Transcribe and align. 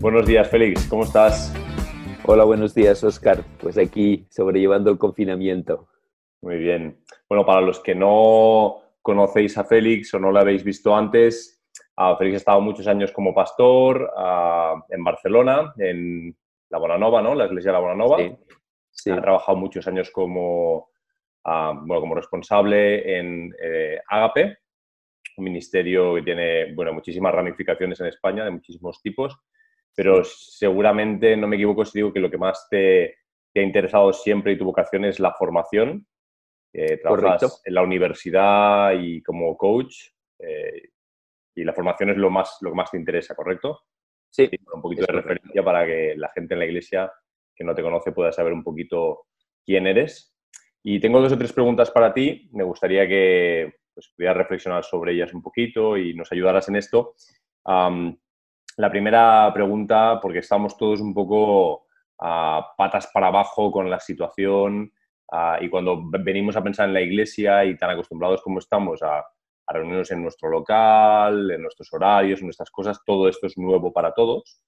Buenos 0.00 0.26
días, 0.26 0.48
Félix. 0.48 0.86
¿Cómo 0.88 1.04
estás? 1.04 1.52
Hola, 2.24 2.44
buenos 2.44 2.74
días, 2.74 3.04
Oscar. 3.04 3.44
Pues 3.60 3.76
aquí 3.76 4.26
sobrellevando 4.30 4.90
el 4.90 4.98
confinamiento. 4.98 5.86
Muy 6.40 6.56
bien. 6.56 6.96
Bueno, 7.28 7.44
para 7.44 7.60
los 7.60 7.80
que 7.80 7.94
no 7.94 8.78
conocéis 9.08 9.56
a 9.56 9.64
Félix 9.64 10.12
o 10.12 10.18
no 10.18 10.30
lo 10.30 10.38
habéis 10.38 10.62
visto 10.62 10.94
antes, 10.94 11.64
Félix 12.18 12.34
ha 12.34 12.42
estado 12.44 12.60
muchos 12.60 12.86
años 12.86 13.10
como 13.10 13.34
pastor 13.34 14.12
en 14.90 15.02
Barcelona, 15.02 15.72
en 15.78 16.36
la 16.68 16.78
Bonanova, 16.78 17.22
¿no? 17.22 17.34
La 17.34 17.46
iglesia 17.46 17.70
de 17.70 17.78
la 17.78 17.80
Bonanova. 17.80 18.18
Sí. 18.90 19.10
Ha 19.10 19.20
trabajado 19.20 19.56
muchos 19.56 19.86
años 19.88 20.10
como, 20.10 20.90
bueno, 21.42 22.00
como 22.00 22.14
responsable 22.14 23.18
en 23.18 23.54
eh, 23.62 23.98
Agape, 24.08 24.58
un 25.38 25.44
ministerio 25.44 26.16
que 26.16 26.22
tiene 26.22 26.74
bueno, 26.74 26.92
muchísimas 26.92 27.34
ramificaciones 27.34 27.98
en 28.00 28.08
España, 28.08 28.44
de 28.44 28.50
muchísimos 28.50 29.00
tipos 29.00 29.40
pero 29.98 30.22
seguramente 30.22 31.36
no 31.36 31.48
me 31.48 31.56
equivoco 31.56 31.84
si 31.84 31.98
digo 31.98 32.12
que 32.12 32.20
lo 32.20 32.30
que 32.30 32.38
más 32.38 32.68
te, 32.70 33.16
ha 33.56 33.60
interesado 33.60 34.12
siempre 34.12 34.52
y 34.52 34.56
tu 34.56 34.64
vocación 34.64 35.04
es 35.04 35.18
la 35.18 35.32
formación. 35.32 36.06
Eh, 36.80 36.98
trabajas 36.98 37.60
en 37.64 37.74
la 37.74 37.82
universidad 37.82 38.92
y 38.92 39.20
como 39.20 39.56
coach 39.56 39.96
eh, 40.38 40.90
y 41.56 41.64
la 41.64 41.72
formación 41.72 42.10
es 42.10 42.16
lo, 42.16 42.30
más, 42.30 42.58
lo 42.60 42.70
que 42.70 42.76
más 42.76 42.92
te 42.92 42.98
interesa, 42.98 43.34
¿correcto? 43.34 43.80
Sí. 44.30 44.48
un 44.72 44.80
poquito 44.80 45.04
de 45.04 45.12
referencia 45.12 45.64
para 45.64 45.84
que 45.84 46.14
la 46.16 46.28
gente 46.28 46.54
en 46.54 46.60
la 46.60 46.66
iglesia 46.66 47.12
que 47.52 47.64
no 47.64 47.74
te 47.74 47.82
conoce 47.82 48.12
pueda 48.12 48.30
saber 48.30 48.52
un 48.52 48.62
poquito 48.62 49.26
quién 49.66 49.88
eres. 49.88 50.36
Y 50.84 51.00
tengo 51.00 51.20
dos 51.20 51.32
o 51.32 51.38
tres 51.38 51.52
preguntas 51.52 51.90
para 51.90 52.14
ti. 52.14 52.48
Me 52.52 52.62
gustaría 52.62 53.08
que 53.08 53.80
pues, 53.92 54.12
pudieras 54.14 54.36
reflexionar 54.36 54.84
sobre 54.84 55.14
ellas 55.14 55.34
un 55.34 55.42
poquito 55.42 55.96
y 55.96 56.14
nos 56.14 56.30
ayudaras 56.30 56.68
en 56.68 56.76
esto. 56.76 57.16
La 57.66 58.90
primera 58.90 59.50
pregunta, 59.52 60.20
porque 60.22 60.38
estamos 60.38 60.76
todos 60.76 61.00
un 61.00 61.12
poco 61.12 61.88
a 62.20 62.72
patas 62.76 63.08
para 63.12 63.26
abajo 63.26 63.72
con 63.72 63.90
la 63.90 63.98
situación 63.98 64.92
y 65.60 65.68
cuando 65.68 66.02
venimos 66.10 66.56
a 66.56 66.62
pensar 66.62 66.88
en 66.88 66.94
la 66.94 67.02
iglesia 67.02 67.64
y 67.64 67.76
tan 67.76 67.90
acostumbrados 67.90 68.42
como 68.42 68.58
estamos 68.58 69.02
a, 69.02 69.24
reunirnos 69.70 70.10
en 70.12 70.22
nuestro 70.22 70.48
local, 70.48 71.50
en 71.50 71.60
nuestros 71.60 71.92
horarios, 71.92 72.40
en 72.40 72.46
nuestras 72.46 72.70
cosas, 72.70 73.02
todo 73.04 73.28
esto 73.28 73.46
es 73.46 73.58
nuevo 73.58 73.92
para 73.92 74.12
todos. 74.12 74.62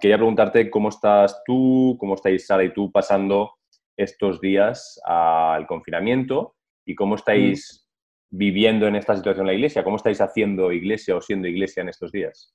quería 0.00 0.16
preguntarte 0.16 0.70
cómo 0.70 0.88
estás 0.88 1.42
tú, 1.44 1.98
cómo 2.00 2.14
estáis 2.14 2.46
Sara 2.46 2.64
y 2.64 2.72
tú 2.72 2.90
pasando 2.90 3.52
estos 3.98 4.40
días 4.40 4.98
al 5.04 5.66
confinamiento 5.66 6.56
y 6.86 6.94
cómo 6.94 7.16
estáis 7.16 7.86
mm. 8.30 8.38
viviendo 8.38 8.86
en 8.86 8.96
esta 8.96 9.14
situación 9.14 9.46
la 9.46 9.52
iglesia, 9.52 9.84
cómo 9.84 9.96
estáis 9.96 10.22
haciendo 10.22 10.72
iglesia 10.72 11.16
o 11.16 11.20
siendo 11.20 11.46
iglesia 11.46 11.82
en 11.82 11.90
estos 11.90 12.10
días. 12.10 12.54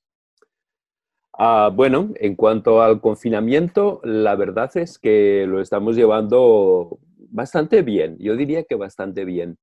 Ah, 1.38 1.70
bueno, 1.72 2.10
en 2.16 2.34
cuanto 2.34 2.82
al 2.82 3.00
confinamiento, 3.00 4.00
la 4.04 4.34
verdad 4.34 4.76
es 4.76 4.98
que 4.98 5.46
lo 5.46 5.60
estamos 5.60 5.96
llevando 5.96 6.98
bastante 7.30 7.82
bien. 7.82 8.16
Yo 8.18 8.36
diría 8.36 8.64
que 8.64 8.74
bastante 8.74 9.24
bien. 9.24 9.56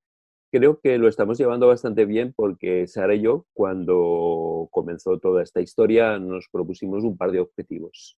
Creo 0.52 0.80
que 0.80 0.98
lo 0.98 1.08
estamos 1.08 1.38
llevando 1.38 1.68
bastante 1.68 2.06
bien 2.06 2.34
porque 2.36 2.88
Sara 2.88 3.16
y 3.16 3.22
yo, 3.22 3.46
cuando 3.54 4.70
comenzó 4.72 5.20
toda 5.20 5.44
esta 5.44 5.62
historia, 5.62 6.18
nos 6.20 6.48
propusimos 6.52 7.04
un 7.04 7.18
par 7.18 7.32
de 7.32 7.42
objetivos. 7.42 8.18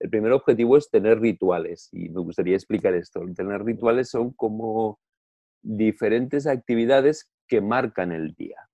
El 0.00 0.08
primer 0.08 0.32
objetivo 0.32 0.78
es 0.78 0.88
tener 0.90 1.20
rituales 1.20 1.90
y 1.92 2.08
me 2.08 2.20
gustaría 2.20 2.54
explicar 2.54 2.94
esto. 2.94 3.20
Tener 3.36 3.62
rituales 3.62 4.08
son 4.08 4.32
como 4.32 4.98
diferentes 5.62 6.46
actividades 6.46 7.30
que 7.46 7.60
marcan 7.60 8.12
el 8.12 8.32
día 8.32 8.70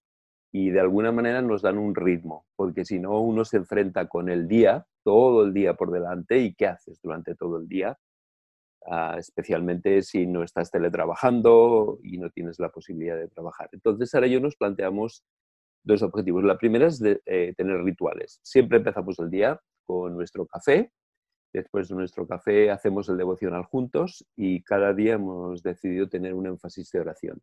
y 0.52 0.70
de 0.70 0.80
alguna 0.80 1.10
manera 1.10 1.42
nos 1.42 1.62
dan 1.62 1.78
un 1.78 1.94
ritmo, 1.94 2.46
porque 2.56 2.84
si 2.84 3.00
no 3.00 3.20
uno 3.20 3.44
se 3.44 3.58
enfrenta 3.58 4.06
con 4.08 4.28
el 4.30 4.46
día, 4.46 4.86
todo 5.04 5.44
el 5.44 5.52
día 5.52 5.74
por 5.74 5.90
delante, 5.90 6.38
y 6.38 6.54
qué 6.54 6.68
haces 6.68 7.00
durante 7.02 7.34
todo 7.34 7.58
el 7.58 7.68
día, 7.68 7.98
ah, 8.90 9.16
especialmente 9.18 10.02
si 10.02 10.26
no 10.26 10.42
estás 10.42 10.70
teletrabajando 10.70 11.98
y 12.02 12.18
no 12.18 12.30
tienes 12.30 12.58
la 12.58 12.70
posibilidad 12.70 13.16
de 13.16 13.28
trabajar. 13.28 13.68
Entonces 13.72 14.14
ahora 14.14 14.26
yo 14.26 14.40
nos 14.40 14.56
planteamos 14.56 15.24
dos 15.84 16.02
objetivos. 16.02 16.44
La 16.44 16.58
primera 16.58 16.86
es 16.86 16.98
de, 16.98 17.20
eh, 17.26 17.54
tener 17.56 17.82
rituales. 17.82 18.40
Siempre 18.42 18.78
empezamos 18.78 19.18
el 19.18 19.30
día 19.30 19.60
con 19.84 20.14
nuestro 20.14 20.46
café, 20.46 20.90
después 21.52 21.88
de 21.88 21.94
nuestro 21.94 22.26
café 22.26 22.70
hacemos 22.70 23.08
el 23.08 23.16
devocional 23.16 23.64
juntos 23.64 24.26
y 24.36 24.62
cada 24.62 24.92
día 24.92 25.14
hemos 25.14 25.62
decidido 25.62 26.08
tener 26.08 26.34
un 26.34 26.46
énfasis 26.46 26.90
de 26.90 27.00
oración. 27.00 27.40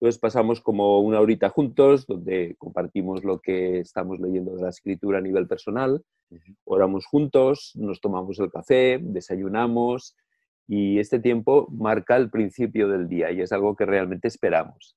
Entonces 0.00 0.20
pasamos 0.20 0.60
como 0.60 1.00
una 1.00 1.20
horita 1.20 1.48
juntos, 1.48 2.06
donde 2.06 2.56
compartimos 2.58 3.24
lo 3.24 3.38
que 3.38 3.78
estamos 3.78 4.18
leyendo 4.18 4.56
de 4.56 4.62
la 4.62 4.70
escritura 4.70 5.18
a 5.18 5.22
nivel 5.22 5.46
personal, 5.46 6.02
oramos 6.64 7.06
juntos, 7.06 7.72
nos 7.76 8.00
tomamos 8.00 8.38
el 8.40 8.50
café, 8.50 8.98
desayunamos 9.00 10.16
y 10.68 10.98
este 10.98 11.18
tiempo 11.18 11.68
marca 11.70 12.16
el 12.16 12.30
principio 12.30 12.88
del 12.88 13.08
día 13.08 13.30
y 13.30 13.40
es 13.40 13.52
algo 13.52 13.76
que 13.76 13.86
realmente 13.86 14.28
esperamos. 14.28 14.96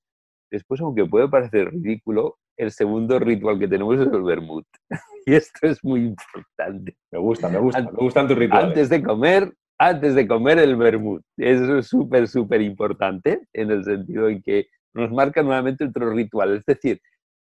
Después, 0.51 0.79
aunque 0.81 1.05
puede 1.05 1.27
parecer 1.27 1.71
ridículo, 1.71 2.37
el 2.57 2.71
segundo 2.71 3.19
ritual 3.19 3.59
que 3.59 3.67
tenemos 3.67 3.99
es 3.99 4.07
el 4.07 4.23
vermut. 4.23 4.65
y 5.25 5.33
esto 5.33 5.67
es 5.67 5.83
muy 5.83 6.01
importante. 6.01 6.95
Me 7.11 7.19
gusta, 7.19 7.49
me 7.49 7.59
gusta, 7.59 7.81
me 7.81 7.91
gustan 7.91 8.27
tus 8.27 8.37
rituales. 8.37 8.69
Antes 8.69 8.89
de 8.89 9.03
comer, 9.03 9.53
antes 9.77 10.15
de 10.15 10.27
comer 10.27 10.59
el 10.59 10.75
vermut. 10.75 11.23
Eso 11.37 11.79
es 11.79 11.87
súper, 11.87 12.27
súper 12.27 12.61
importante 12.61 13.41
en 13.53 13.71
el 13.71 13.83
sentido 13.83 14.29
en 14.29 14.41
que 14.41 14.67
nos 14.93 15.11
marca 15.11 15.43
nuevamente 15.43 15.83
otro 15.83 16.11
ritual, 16.11 16.55
es 16.55 16.65
decir, 16.65 17.01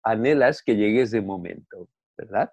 anhelas 0.03 0.63
que 0.63 0.75
llegue 0.75 1.03
ese 1.03 1.21
momento, 1.21 1.89
¿verdad? 2.17 2.51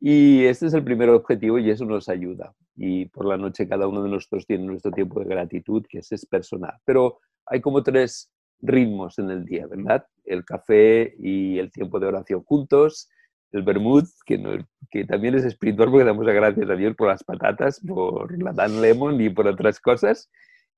Y 0.00 0.46
este 0.46 0.66
es 0.66 0.74
el 0.74 0.82
primer 0.82 1.10
objetivo 1.10 1.58
y 1.58 1.70
eso 1.70 1.84
nos 1.84 2.08
ayuda. 2.08 2.54
Y 2.74 3.04
por 3.06 3.26
la 3.26 3.36
noche 3.36 3.68
cada 3.68 3.86
uno 3.86 4.02
de 4.02 4.08
nosotros 4.08 4.46
tiene 4.46 4.64
nuestro 4.64 4.90
tiempo 4.90 5.20
de 5.20 5.26
gratitud, 5.26 5.84
que 5.86 5.98
es 5.98 6.26
personal. 6.26 6.74
Pero 6.86 7.18
hay 7.44 7.60
como 7.60 7.82
tres 7.82 8.30
ritmos 8.62 9.18
en 9.18 9.30
el 9.30 9.44
día, 9.44 9.66
¿verdad? 9.66 10.06
El 10.24 10.44
café 10.44 11.14
y 11.18 11.58
el 11.58 11.70
tiempo 11.70 12.00
de 12.00 12.06
oración 12.06 12.42
juntos, 12.44 13.10
el 13.52 13.62
vermut, 13.62 14.06
que, 14.24 14.64
que 14.90 15.04
también 15.04 15.34
es 15.34 15.44
espiritual 15.44 15.90
porque 15.90 16.04
damos 16.04 16.24
gracias 16.24 16.70
a 16.70 16.74
Dios 16.76 16.94
por 16.96 17.08
las 17.08 17.24
patatas, 17.24 17.80
por 17.86 18.42
la 18.42 18.52
Dan 18.52 18.80
Lemon 18.80 19.20
y 19.20 19.28
por 19.28 19.46
otras 19.46 19.80
cosas, 19.80 20.30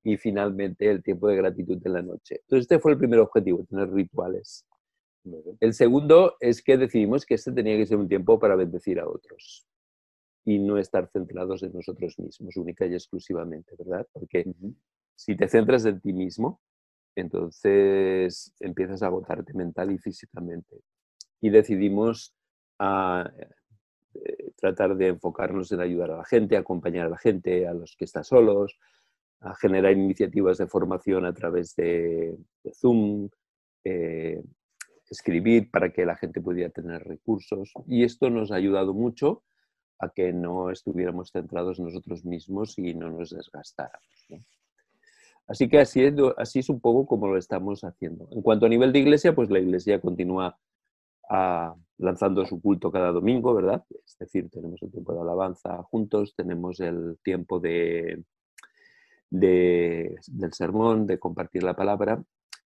y 0.02 0.16
finalmente 0.16 0.90
el 0.90 1.02
tiempo 1.02 1.28
de 1.28 1.36
gratitud 1.36 1.78
de 1.78 1.90
la 1.90 2.02
noche. 2.02 2.40
Entonces 2.42 2.62
este 2.62 2.78
fue 2.78 2.92
el 2.92 2.98
primer 2.98 3.20
objetivo, 3.20 3.64
tener 3.68 3.90
rituales. 3.92 4.66
El 5.60 5.74
segundo 5.74 6.36
es 6.40 6.62
que 6.62 6.76
decidimos 6.76 7.24
que 7.24 7.34
este 7.34 7.52
tenía 7.52 7.76
que 7.76 7.86
ser 7.86 7.98
un 7.98 8.08
tiempo 8.08 8.38
para 8.38 8.56
bendecir 8.56 8.98
a 8.98 9.08
otros 9.08 9.66
y 10.44 10.58
no 10.58 10.78
estar 10.78 11.08
centrados 11.12 11.62
en 11.62 11.72
nosotros 11.72 12.18
mismos, 12.18 12.56
única 12.56 12.86
y 12.86 12.94
exclusivamente, 12.94 13.76
¿verdad? 13.78 14.06
Porque 14.12 14.44
si 15.14 15.36
te 15.36 15.48
centras 15.48 15.84
en 15.84 16.00
ti 16.00 16.12
mismo, 16.12 16.60
entonces 17.14 18.52
empiezas 18.58 19.02
a 19.02 19.06
agotarte 19.06 19.54
mental 19.54 19.92
y 19.92 19.98
físicamente. 19.98 20.80
Y 21.40 21.50
decidimos 21.50 22.34
a, 22.78 23.20
ah, 23.20 23.32
eh, 24.14 24.52
tratar 24.56 24.96
de 24.96 25.08
enfocarnos 25.08 25.72
en 25.72 25.80
ayudar 25.80 26.10
a 26.10 26.18
la 26.18 26.24
gente, 26.24 26.56
acompañar 26.56 27.06
a 27.06 27.10
la 27.10 27.18
gente, 27.18 27.66
a 27.66 27.74
los 27.74 27.96
que 27.96 28.04
están 28.04 28.24
solos, 28.24 28.78
a 29.40 29.54
generar 29.56 29.92
iniciativas 29.92 30.58
de 30.58 30.66
formación 30.66 31.24
a 31.24 31.32
través 31.32 31.74
de, 31.76 32.36
Zoom, 32.74 33.28
eh, 33.84 34.42
escribir 35.12 35.70
para 35.70 35.92
que 35.92 36.04
la 36.06 36.16
gente 36.16 36.40
pudiera 36.40 36.70
tener 36.70 37.04
recursos. 37.04 37.72
Y 37.87 38.02
esto 38.02 38.31
nos 38.31 38.50
ha 38.50 38.56
ayudado 38.56 38.94
mucho 38.94 39.42
a 39.98 40.08
que 40.08 40.32
no 40.32 40.70
estuviéramos 40.70 41.31
centrados 41.31 41.78
nosotros 41.78 42.25
mismos 42.25 42.78
y 42.78 42.94
no 42.94 43.10
nos 43.10 43.31
desgastáramos. 43.31 44.26
Así 45.46 45.69
que 45.69 45.78
así 45.81 46.02
es, 46.04 46.14
así 46.37 46.60
es 46.60 46.69
un 46.69 46.81
poco 46.81 47.06
como 47.06 47.28
lo 47.28 47.37
estamos 47.37 47.84
haciendo. 47.84 48.26
En 48.32 48.42
cuanto 48.42 48.66
a 48.66 48.69
nivel 48.69 48.92
de 48.92 49.00
iglesia, 49.00 49.34
pues 49.34 49.50
la 49.50 49.60
iglesia 49.60 50.00
continúa 50.00 50.58
ah, 51.28 51.75
lanzando 51.98 52.44
su 52.46 52.60
culto 52.60 52.90
cada 52.90 53.12
domingo, 53.12 53.54
¿verdad? 53.54 53.84
Es 54.04 54.16
decir, 54.19 54.48
tenemos 54.50 54.82
el 54.82 54.90
tiempo 54.90 55.14
de 55.14 55.20
alabanza 55.20 55.82
juntos, 55.84 56.34
tenemos 56.34 56.81
el 56.81 57.19
tiempo 57.22 57.60
de, 57.60 58.25
del 59.31 60.52
sermón, 60.52 61.06
de 61.06 61.19
compartir 61.19 61.62
la 61.62 61.76
palabra. 61.76 62.22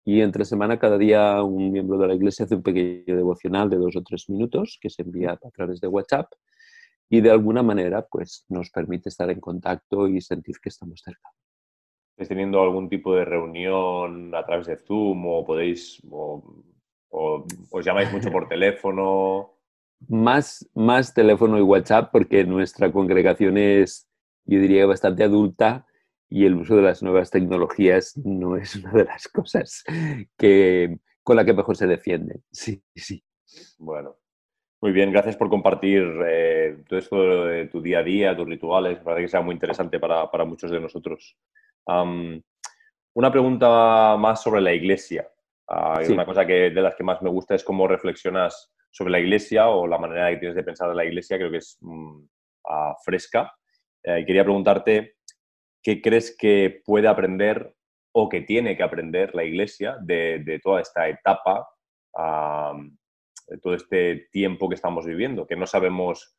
Y 0.08 0.22
entre 0.22 0.46
semana, 0.46 0.78
cada 0.78 0.96
día 0.96 1.42
un 1.42 1.70
miembro 1.70 1.98
de 1.98 2.08
la 2.08 2.14
iglesia 2.14 2.46
hace 2.46 2.54
un 2.54 2.62
pequeño 2.62 3.14
devocional 3.14 3.68
de 3.68 3.76
dos 3.76 3.94
o 3.94 4.02
tres 4.02 4.30
minutos 4.30 4.78
que 4.80 4.88
se 4.88 5.02
envía 5.02 5.32
a 5.32 5.50
través 5.50 5.82
de 5.82 5.86
WhatsApp 5.86 6.32
y 7.10 7.20
de 7.20 7.30
alguna 7.30 7.62
manera 7.62 8.06
pues, 8.10 8.46
nos 8.48 8.70
permite 8.70 9.10
estar 9.10 9.28
en 9.28 9.38
contacto 9.38 10.08
y 10.08 10.22
sentir 10.22 10.54
que 10.62 10.70
estamos 10.70 11.02
cerca. 11.04 11.28
¿Estáis 12.12 12.30
teniendo 12.30 12.62
algún 12.62 12.88
tipo 12.88 13.14
de 13.14 13.26
reunión 13.26 14.34
a 14.34 14.46
través 14.46 14.68
de 14.68 14.78
Zoom 14.78 15.26
o 15.26 15.44
podéis 15.44 16.00
¿O 16.10 17.44
os 17.70 17.84
llamáis 17.84 18.10
mucho 18.10 18.32
por 18.32 18.48
teléfono? 18.48 19.58
Más, 20.08 20.66
más 20.72 21.12
teléfono 21.12 21.58
y 21.58 21.62
WhatsApp 21.62 22.08
porque 22.10 22.44
nuestra 22.44 22.90
congregación 22.90 23.58
es, 23.58 24.08
yo 24.46 24.58
diría, 24.58 24.86
bastante 24.86 25.22
adulta 25.22 25.84
y 26.30 26.44
el 26.44 26.54
uso 26.56 26.76
de 26.76 26.82
las 26.82 27.02
nuevas 27.02 27.30
tecnologías 27.30 28.16
no 28.16 28.56
es 28.56 28.76
una 28.76 28.92
de 28.92 29.04
las 29.04 29.28
cosas 29.28 29.84
que, 30.36 30.98
con 31.22 31.36
la 31.36 31.44
que 31.44 31.54
mejor 31.54 31.76
se 31.76 31.86
defiende. 31.86 32.40
Sí, 32.50 32.82
sí. 32.94 33.22
Bueno, 33.78 34.16
muy 34.80 34.92
bien, 34.92 35.10
gracias 35.10 35.36
por 35.36 35.48
compartir 35.48 36.04
eh, 36.26 36.78
todo 36.88 36.98
esto 36.98 37.44
de 37.46 37.66
tu 37.66 37.80
día 37.80 38.00
a 38.00 38.02
día, 38.02 38.36
tus 38.36 38.48
rituales. 38.48 38.98
Me 38.98 39.04
parece 39.04 39.22
que 39.22 39.28
sea 39.28 39.40
muy 39.40 39.54
interesante 39.54 39.98
para, 39.98 40.44
muchos 40.44 40.70
de 40.70 40.80
nosotros. 40.80 41.36
una 41.86 43.32
pregunta 43.32 44.16
más 44.18 44.42
sobre 44.42 44.60
la 44.60 44.72
iglesia. 44.72 45.28
Ah, 45.66 46.00
una 46.08 46.24
cosa 46.24 46.46
que, 46.46 46.70
de 46.70 46.80
las 46.80 46.94
que 46.94 47.04
más 47.04 47.20
me 47.20 47.28
gusta 47.28 47.54
es 47.54 47.64
cómo 47.64 47.86
reflexionas 47.86 48.72
sobre 48.90 49.10
la 49.10 49.18
iglesia 49.18 49.68
o 49.68 49.86
la 49.86 49.98
manera 49.98 50.30
que 50.30 50.38
tienes 50.38 50.56
de 50.56 50.62
pensar 50.62 50.88
de 50.88 50.94
la 50.94 51.04
iglesia, 51.04 51.36
creo 51.36 51.50
que 51.50 51.58
es 51.58 51.76
mm, 51.80 52.20
ah, 52.68 52.94
fresca. 53.04 53.52
Eh, 54.02 54.24
quería 54.24 54.44
preguntarte, 54.44 55.17
¿qué 55.88 56.02
crees 56.02 56.36
que 56.36 56.82
puede 56.84 57.08
aprender 57.08 57.74
o 58.12 58.28
que 58.28 58.42
tiene 58.42 58.76
que 58.76 58.82
aprender 58.82 59.34
la 59.34 59.44
iglesia 59.44 59.96
de, 60.02 60.60
toda 60.62 60.82
esta 60.82 61.08
etapa, 61.08 61.66
de 63.46 63.58
todo 63.58 63.72
este 63.72 64.28
tiempo 64.30 64.68
que 64.68 64.74
estamos 64.74 65.06
viviendo? 65.06 65.46
Que 65.46 65.56
no 65.56 65.66
sabemos. 65.66 66.36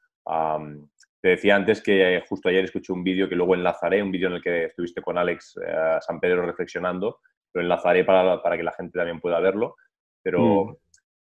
te 1.20 1.30
decía 1.30 1.56
antes 1.56 1.82
que 1.82 2.24
justo 2.30 2.48
ayer 2.48 2.66
escuché 2.66 2.94
un 2.94 3.04
vídeo 3.04 3.28
que 3.28 3.36
luego 3.36 3.56
enlazaré, 3.56 4.04
un 4.04 4.12
vídeo 4.12 4.28
en 4.28 4.36
el 4.36 4.44
que 4.44 4.66
estuviste 4.66 5.02
con 5.02 5.18
Alex 5.18 5.60
eh, 5.66 5.98
San 6.00 6.20
Pedro 6.20 6.46
reflexionando, 6.46 7.20
lo 7.56 7.62
enlazaré 7.62 8.04
para, 8.04 8.44
para, 8.44 8.56
que 8.56 8.62
la 8.62 8.74
gente 8.74 9.00
también 9.00 9.20
pueda 9.20 9.40
verlo. 9.40 9.78
Pero 10.22 10.66
mm. 10.66 10.76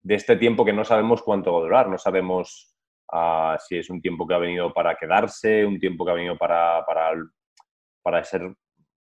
de 0.03 0.15
este 0.17 0.35
tiempo 0.35 0.65
que 0.65 0.73
no 0.73 0.85
sabemos 0.85 1.23
cuánto 1.23 1.53
va 1.53 1.61
a 1.61 1.62
durar, 1.62 1.88
no 1.88 1.99
sabemos 1.99 2.75
ah, 3.12 3.56
si 3.65 3.79
es 3.79 3.88
un 3.91 4.03
tiempo 4.03 4.26
que 4.26 4.35
ha 4.35 4.38
venido 4.38 4.75
para 4.75 4.97
quedarse, 4.97 5.65
un 5.65 5.79
tiempo 5.79 6.05
que 6.05 6.11
ha 6.11 6.15
venido 6.15 6.37
para, 6.37 6.85
para 6.85 7.12
para 8.08 8.25
ser 8.25 8.40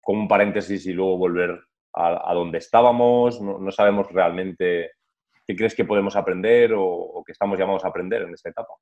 como 0.01 0.23
un 0.23 0.29
paréntesis 0.29 0.87
y 0.87 0.95
luego 0.95 1.19
volver 1.19 1.61
a, 1.93 2.33
donde 2.33 2.57
estábamos. 2.57 3.39
No, 3.39 3.71
sabemos 3.71 4.11
realmente 4.11 4.93
qué 5.47 5.55
crees 5.55 5.75
que 5.75 5.85
podemos 5.85 6.17
aprender 6.17 6.73
o, 6.73 6.87
o, 6.87 7.23
que 7.23 7.33
estamos 7.33 7.59
llamados 7.59 7.85
a 7.85 7.89
aprender 7.89 8.23
en 8.23 8.33
esta 8.33 8.49
etapa. 8.49 8.73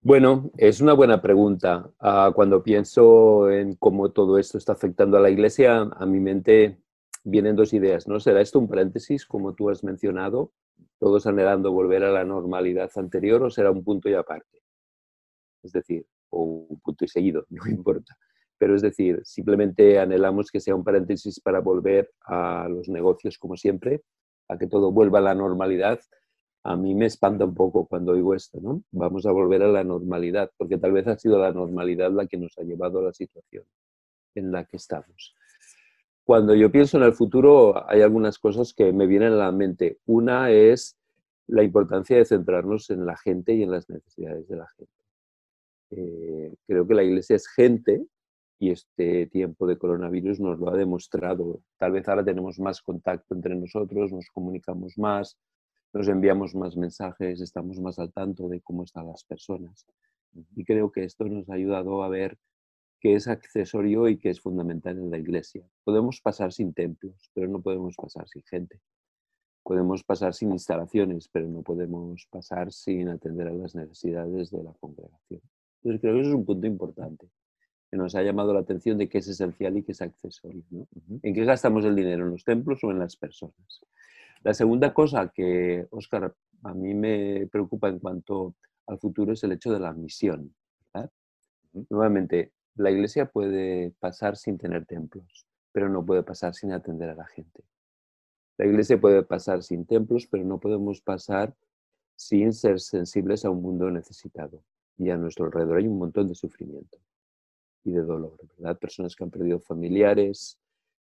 Bueno, 0.00 0.52
es 0.56 0.80
una 0.80 0.92
buena 0.92 1.20
pregunta. 1.20 1.90
Ah, 1.98 2.30
cuando 2.32 2.62
pienso 2.62 3.50
en 3.50 3.74
cómo 3.74 4.12
todo 4.12 4.38
esto 4.38 4.56
está 4.56 4.74
afectando 4.74 5.16
a 5.16 5.20
la 5.20 5.30
iglesia, 5.30 5.80
a 5.80 6.06
mi 6.06 6.20
mente 6.20 6.78
vienen 7.24 7.56
dos 7.56 7.72
ideas, 7.72 8.06
¿no? 8.06 8.20
¿Será 8.20 8.40
esto 8.40 8.60
un 8.60 8.68
paréntesis, 8.68 9.26
como 9.26 9.56
tú 9.56 9.68
has 9.68 9.82
mencionado, 9.82 10.52
todos 11.00 11.26
anhelando 11.26 11.72
volver 11.72 12.04
a 12.04 12.12
la 12.12 12.22
normalidad 12.22 12.92
anterior 12.94 13.42
o 13.42 13.50
será 13.50 13.72
un 13.72 13.82
punto 13.82 14.08
y 14.08 14.14
aparte? 14.14 14.62
Es 15.64 15.72
decir, 15.72 16.06
o 16.32 16.42
un 16.42 16.80
punto 16.80 17.04
y 17.04 17.08
seguido, 17.08 17.46
no 17.50 17.66
importa. 17.68 18.16
Pero 18.58 18.76
es 18.76 18.82
decir, 18.82 19.20
simplemente 19.24 19.98
anhelamos 19.98 20.50
que 20.50 20.60
sea 20.60 20.74
un 20.74 20.84
paréntesis 20.84 21.40
para 21.40 21.60
volver 21.60 22.10
a 22.26 22.68
los 22.68 22.88
negocios 22.88 23.38
como 23.38 23.56
siempre, 23.56 24.02
a 24.48 24.58
que 24.58 24.66
todo 24.66 24.92
vuelva 24.92 25.18
a 25.18 25.22
la 25.22 25.34
normalidad. 25.34 26.00
A 26.64 26.76
mí 26.76 26.94
me 26.94 27.06
espanta 27.06 27.44
un 27.44 27.54
poco 27.54 27.86
cuando 27.86 28.12
oigo 28.12 28.34
esto, 28.34 28.60
¿no? 28.60 28.84
Vamos 28.92 29.26
a 29.26 29.32
volver 29.32 29.62
a 29.62 29.68
la 29.68 29.82
normalidad, 29.82 30.50
porque 30.56 30.78
tal 30.78 30.92
vez 30.92 31.08
ha 31.08 31.18
sido 31.18 31.38
la 31.38 31.52
normalidad 31.52 32.12
la 32.12 32.26
que 32.26 32.38
nos 32.38 32.56
ha 32.58 32.62
llevado 32.62 33.00
a 33.00 33.02
la 33.02 33.12
situación 33.12 33.64
en 34.34 34.52
la 34.52 34.64
que 34.64 34.76
estamos. 34.76 35.34
Cuando 36.24 36.54
yo 36.54 36.70
pienso 36.70 36.98
en 36.98 37.02
el 37.02 37.14
futuro, 37.14 37.88
hay 37.90 38.00
algunas 38.00 38.38
cosas 38.38 38.72
que 38.72 38.92
me 38.92 39.08
vienen 39.08 39.32
a 39.32 39.36
la 39.36 39.52
mente. 39.52 39.98
Una 40.06 40.52
es 40.52 40.96
la 41.48 41.64
importancia 41.64 42.16
de 42.16 42.24
centrarnos 42.24 42.90
en 42.90 43.04
la 43.04 43.16
gente 43.16 43.54
y 43.54 43.64
en 43.64 43.72
las 43.72 43.90
necesidades 43.90 44.48
de 44.48 44.56
la 44.56 44.68
gente. 44.68 45.01
Eh, 45.94 46.54
creo 46.66 46.86
que 46.86 46.94
la 46.94 47.04
iglesia 47.04 47.36
es 47.36 47.46
gente 47.48 48.06
y 48.58 48.70
este 48.70 49.26
tiempo 49.26 49.66
de 49.66 49.76
coronavirus 49.76 50.40
nos 50.40 50.58
lo 50.58 50.70
ha 50.70 50.76
demostrado. 50.76 51.62
Tal 51.78 51.92
vez 51.92 52.08
ahora 52.08 52.24
tenemos 52.24 52.58
más 52.58 52.80
contacto 52.80 53.34
entre 53.34 53.54
nosotros, 53.54 54.12
nos 54.12 54.28
comunicamos 54.28 54.96
más, 54.96 55.38
nos 55.92 56.08
enviamos 56.08 56.54
más 56.54 56.76
mensajes, 56.76 57.40
estamos 57.40 57.78
más 57.80 57.98
al 57.98 58.12
tanto 58.12 58.48
de 58.48 58.60
cómo 58.60 58.84
están 58.84 59.06
las 59.08 59.24
personas. 59.24 59.86
Y 60.56 60.64
creo 60.64 60.90
que 60.90 61.04
esto 61.04 61.24
nos 61.24 61.50
ha 61.50 61.54
ayudado 61.54 62.02
a 62.02 62.08
ver 62.08 62.38
que 63.00 63.14
es 63.14 63.28
accesorio 63.28 64.08
y 64.08 64.16
que 64.16 64.30
es 64.30 64.40
fundamental 64.40 64.96
en 64.96 65.10
la 65.10 65.18
iglesia. 65.18 65.68
Podemos 65.84 66.20
pasar 66.20 66.52
sin 66.52 66.72
templos, 66.72 67.30
pero 67.34 67.48
no 67.48 67.60
podemos 67.60 67.96
pasar 67.96 68.28
sin 68.28 68.42
gente. 68.44 68.80
Podemos 69.64 70.04
pasar 70.04 70.34
sin 70.34 70.52
instalaciones, 70.52 71.28
pero 71.28 71.48
no 71.48 71.62
podemos 71.62 72.26
pasar 72.30 72.72
sin 72.72 73.08
atender 73.08 73.48
a 73.48 73.52
las 73.52 73.74
necesidades 73.74 74.50
de 74.50 74.62
la 74.62 74.72
congregación. 74.74 75.21
Entonces 75.82 76.00
creo 76.00 76.14
que 76.14 76.20
eso 76.20 76.30
es 76.30 76.36
un 76.36 76.44
punto 76.44 76.66
importante 76.66 77.28
que 77.90 77.96
nos 77.96 78.14
ha 78.14 78.22
llamado 78.22 78.54
la 78.54 78.60
atención 78.60 78.96
de 78.96 79.08
qué 79.08 79.18
es 79.18 79.28
esencial 79.28 79.76
y 79.76 79.82
qué 79.82 79.92
es 79.92 80.00
accesorio. 80.00 80.62
¿En 81.22 81.34
qué 81.34 81.44
gastamos 81.44 81.84
el 81.84 81.94
dinero? 81.94 82.24
¿En 82.24 82.30
los 82.30 82.44
templos 82.44 82.82
o 82.84 82.90
en 82.90 82.98
las 82.98 83.16
personas? 83.16 83.82
La 84.42 84.54
segunda 84.54 84.94
cosa 84.94 85.28
que, 85.28 85.86
Oscar, 85.90 86.34
a 86.62 86.72
mí 86.72 86.94
me 86.94 87.48
preocupa 87.48 87.88
en 87.88 87.98
cuanto 87.98 88.54
al 88.86 88.98
futuro 88.98 89.32
es 89.32 89.44
el 89.44 89.52
hecho 89.52 89.72
de 89.72 89.80
la 89.80 89.92
misión. 89.92 90.54
Nuevamente, 91.90 92.52
la 92.76 92.90
iglesia 92.90 93.26
puede 93.26 93.90
pasar 93.98 94.36
sin 94.36 94.56
tener 94.56 94.86
templos, 94.86 95.46
pero 95.72 95.88
no 95.88 96.04
puede 96.04 96.22
pasar 96.22 96.54
sin 96.54 96.72
atender 96.72 97.10
a 97.10 97.14
la 97.14 97.26
gente. 97.26 97.62
La 98.56 98.66
iglesia 98.66 99.00
puede 99.00 99.22
pasar 99.22 99.62
sin 99.62 99.84
templos, 99.84 100.26
pero 100.26 100.44
no 100.44 100.60
podemos 100.60 101.00
pasar 101.00 101.54
sin 102.16 102.52
ser 102.52 102.80
sensibles 102.80 103.44
a 103.44 103.50
un 103.50 103.60
mundo 103.60 103.90
necesitado 103.90 104.62
y 104.98 105.10
a 105.10 105.16
nuestro 105.16 105.46
alrededor 105.46 105.78
hay 105.78 105.86
un 105.86 105.98
montón 105.98 106.28
de 106.28 106.34
sufrimiento 106.34 106.98
y 107.84 107.92
de 107.92 108.02
dolor, 108.02 108.38
¿verdad? 108.56 108.78
Personas 108.78 109.16
que 109.16 109.24
han 109.24 109.30
perdido 109.30 109.60
familiares, 109.60 110.58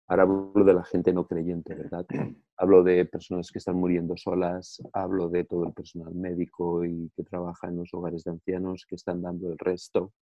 ahora 0.08 0.24
hablo 0.24 0.64
de 0.64 0.74
la 0.74 0.84
gente 0.84 1.14
no 1.14 1.26
creyente, 1.26 1.74
¿verdad? 1.76 2.06
Hablo 2.58 2.84
de 2.84 3.06
personas 3.06 3.50
que 3.50 3.58
están 3.58 3.76
muriendo 3.78 4.16
solas, 4.16 4.84
hablo 4.94 5.30
de 5.30 5.46
todo 5.46 5.66
el 5.66 5.74
personal 5.74 6.14
médico 6.14 6.86
y 6.86 7.10
que 7.16 7.24
trabaja 7.24 7.68
en 7.68 7.78
los 7.78 7.92
hogares 7.92 8.24
de 8.24 8.30
ancianos 8.30 8.86
que 8.88 8.94
están 8.94 9.20
dando 9.20 9.52
el 9.52 9.58
resto. 9.58 10.14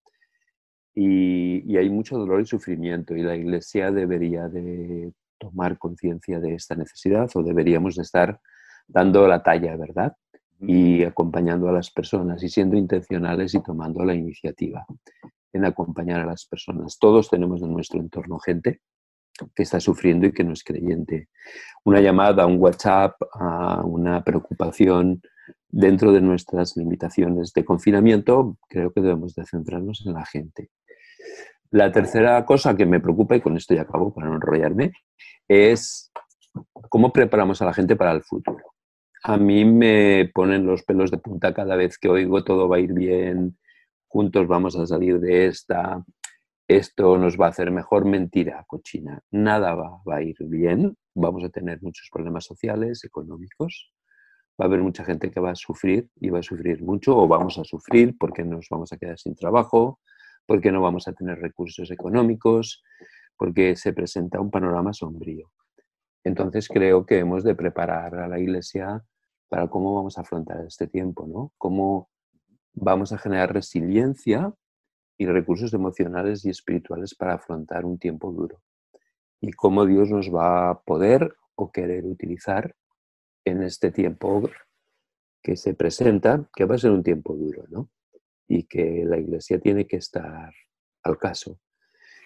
Y, 0.95 1.65
y 1.69 1.77
hay 1.79 1.91
mucho 1.91 2.17
dolor 2.17 2.41
y 2.41 2.47
sufrimiento 2.47 3.17
y 3.17 3.23
la 3.23 3.35
iglesia 3.35 3.91
debería 3.91 4.47
de 4.47 5.13
tomar 5.37 5.79
conciencia 5.79 6.39
de 6.39 6.55
esta 6.55 6.77
necesidad 6.77 7.29
o 7.35 7.43
deberíamos 7.43 7.97
de 7.97 8.03
estar 8.03 8.41
dando 8.87 9.27
la 9.27 9.43
talla, 9.43 9.77
¿verdad? 9.77 10.15
Y 10.61 11.05
acompañando 11.05 11.69
a 11.69 11.73
las 11.73 11.91
personas 11.91 12.43
y 12.43 12.49
siendo 12.49 12.77
intencionales 12.77 13.55
y 13.55 13.63
tomando 13.63 14.05
la 14.05 14.15
iniciativa 14.15 14.85
en 15.53 15.65
acompañar 15.65 16.21
a 16.21 16.27
las 16.27 16.47
personas. 16.47 16.99
Todos 16.99 17.31
tenemos 17.31 17.63
en 17.63 17.73
nuestro 17.73 18.01
entorno 18.01 18.39
gente 18.39 18.81
que 19.55 19.63
está 19.63 19.79
sufriendo 19.79 20.27
y 20.27 20.33
que 20.33 20.43
no 20.43 20.53
es 20.53 20.65
creyente. 20.65 21.29
Una 21.85 22.01
llamada, 22.01 22.45
un 22.47 22.59
WhatsApp, 22.59 23.15
una 23.85 24.25
preocupación 24.25 25.23
dentro 25.69 26.13
de 26.13 26.21
nuestras 26.21 26.77
limitaciones 26.77 27.53
de 27.53 27.65
confinamiento, 27.65 28.57
creo 28.69 28.93
que 28.93 29.01
debemos 29.01 29.35
de 29.35 29.45
centrarnos 29.47 30.05
en 30.07 30.15
la 30.15 30.27
gente. 30.27 30.71
La 31.71 31.93
tercera 31.93 32.45
cosa 32.45 32.75
que 32.75 32.87
me 32.87 33.01
preocupa, 33.01 33.37
y 33.37 33.41
con 33.41 33.57
esto 33.57 33.75
ya 33.75 33.83
acabo 33.83 34.13
para 34.13 34.29
no 34.29 34.37
enrollarme, 34.37 34.93
es 35.47 36.11
cómo 36.89 37.13
preparamos 37.13 37.63
a 37.63 37.67
la 37.67 37.75
gente 37.75 37.95
para 37.95 38.13
el 38.13 38.23
futuro 38.23 38.65
a 39.29 39.37
mí 39.37 39.63
me 39.67 40.31
ponen 40.33 40.65
los 40.65 40.83
pelos 40.85 41.11
de 41.11 41.19
punta 41.19 41.53
cada 41.53 41.77
vez 41.77 41.99
que 41.99 42.09
oigo 42.09 42.45
todo 42.45 42.67
va 42.67 42.77
a 42.77 42.81
ir 42.81 42.95
bien, 42.95 43.59
juntos 44.07 44.49
vamos 44.49 44.75
a 44.75 44.87
salir 44.87 45.21
de 45.21 45.49
esta, 45.49 46.03
esto 46.67 47.19
nos 47.19 47.39
va 47.39 47.45
a 47.45 47.51
hacer 47.51 47.71
mejor. 47.71 48.07
Mentira, 48.07 48.65
cochina. 48.67 49.21
Nada 49.31 49.75
va, 49.75 50.01
a 50.07 50.23
ir 50.23 50.37
bien. 50.41 50.97
Vamos 51.15 51.45
a 51.45 51.51
tener 51.51 51.83
muchos 51.83 52.09
problemas 52.11 52.47
sociales, 52.47 53.05
económicos. 53.05 53.93
Va 54.59 54.65
a 54.65 54.69
haber 54.69 54.81
mucha 54.81 55.05
gente 55.05 55.31
que 55.31 55.41
va 55.41 55.51
a 55.51 55.55
sufrir 55.55 56.09
y 56.17 56.31
va 56.31 56.39
a 56.39 56.43
sufrir 56.43 56.83
mucho 56.83 57.15
o 57.15 57.29
vamos 57.29 57.59
a 57.59 57.65
sufrir 57.65 58.17
porque 58.19 58.45
nos 58.45 58.69
vamos 58.71 58.95
a 58.95 58.97
quedar 58.97 59.19
sin 59.19 59.35
trabajo, 59.35 60.01
porque 60.47 60.73
no 60.73 60.81
vamos 60.81 61.07
a 61.07 61.13
tener 61.13 61.39
recursos 61.39 61.91
económicos, 61.91 62.83
porque 63.37 63.77
se 63.77 63.93
presenta 63.93 64.41
un 64.41 64.51
panorama 64.51 64.95
sombrío. 64.95 65.51
Entonces 66.25 66.67
creo 66.67 67.05
que 67.05 67.19
hemos 67.19 67.45
de 67.45 67.55
preparar 67.55 68.15
a 68.15 68.27
la 68.27 68.39
Iglesia 68.39 69.05
para 69.49 69.69
cómo 69.69 69.95
vamos 69.95 70.19
a 70.19 70.23
afrontar 70.23 70.65
este 70.67 70.87
tiempo, 70.87 71.27
¿no? 71.27 71.53
Cómo 71.59 72.09
vamos 72.75 73.13
a 73.13 73.19
generar 73.19 73.53
resiliencia 73.53 74.55
y 75.17 75.27
recursos 75.27 75.75
emocionales 75.75 76.45
y 76.45 76.51
espirituales 76.51 77.15
para 77.15 77.35
afrontar 77.35 77.85
un 77.85 77.99
tiempo 77.99 78.33
duro. 78.33 78.63
Y 79.41 79.53
cómo 79.53 79.85
Dios 79.87 80.11
nos 80.11 80.33
va 80.33 80.71
a 80.71 80.81
poder 80.81 81.35
o 81.55 81.73
querer 81.73 82.05
utilizar 82.05 82.75
en 83.45 83.63
este 83.63 83.91
tiempo 83.91 84.49
que 85.43 85.57
se 85.57 85.75
presenta, 85.75 86.49
que 86.55 86.65
va 86.65 86.77
a 86.77 86.79
ser 86.79 86.91
un 86.91 87.03
tiempo 87.03 87.35
duro, 87.35 87.65
¿no? 87.69 87.91
Y 88.47 88.65
que 88.65 89.05
la 89.05 89.19
Iglesia 89.19 89.59
tiene 89.59 89.87
que 89.87 89.97
estar 89.97 90.53
al 91.03 91.19
caso. 91.19 91.59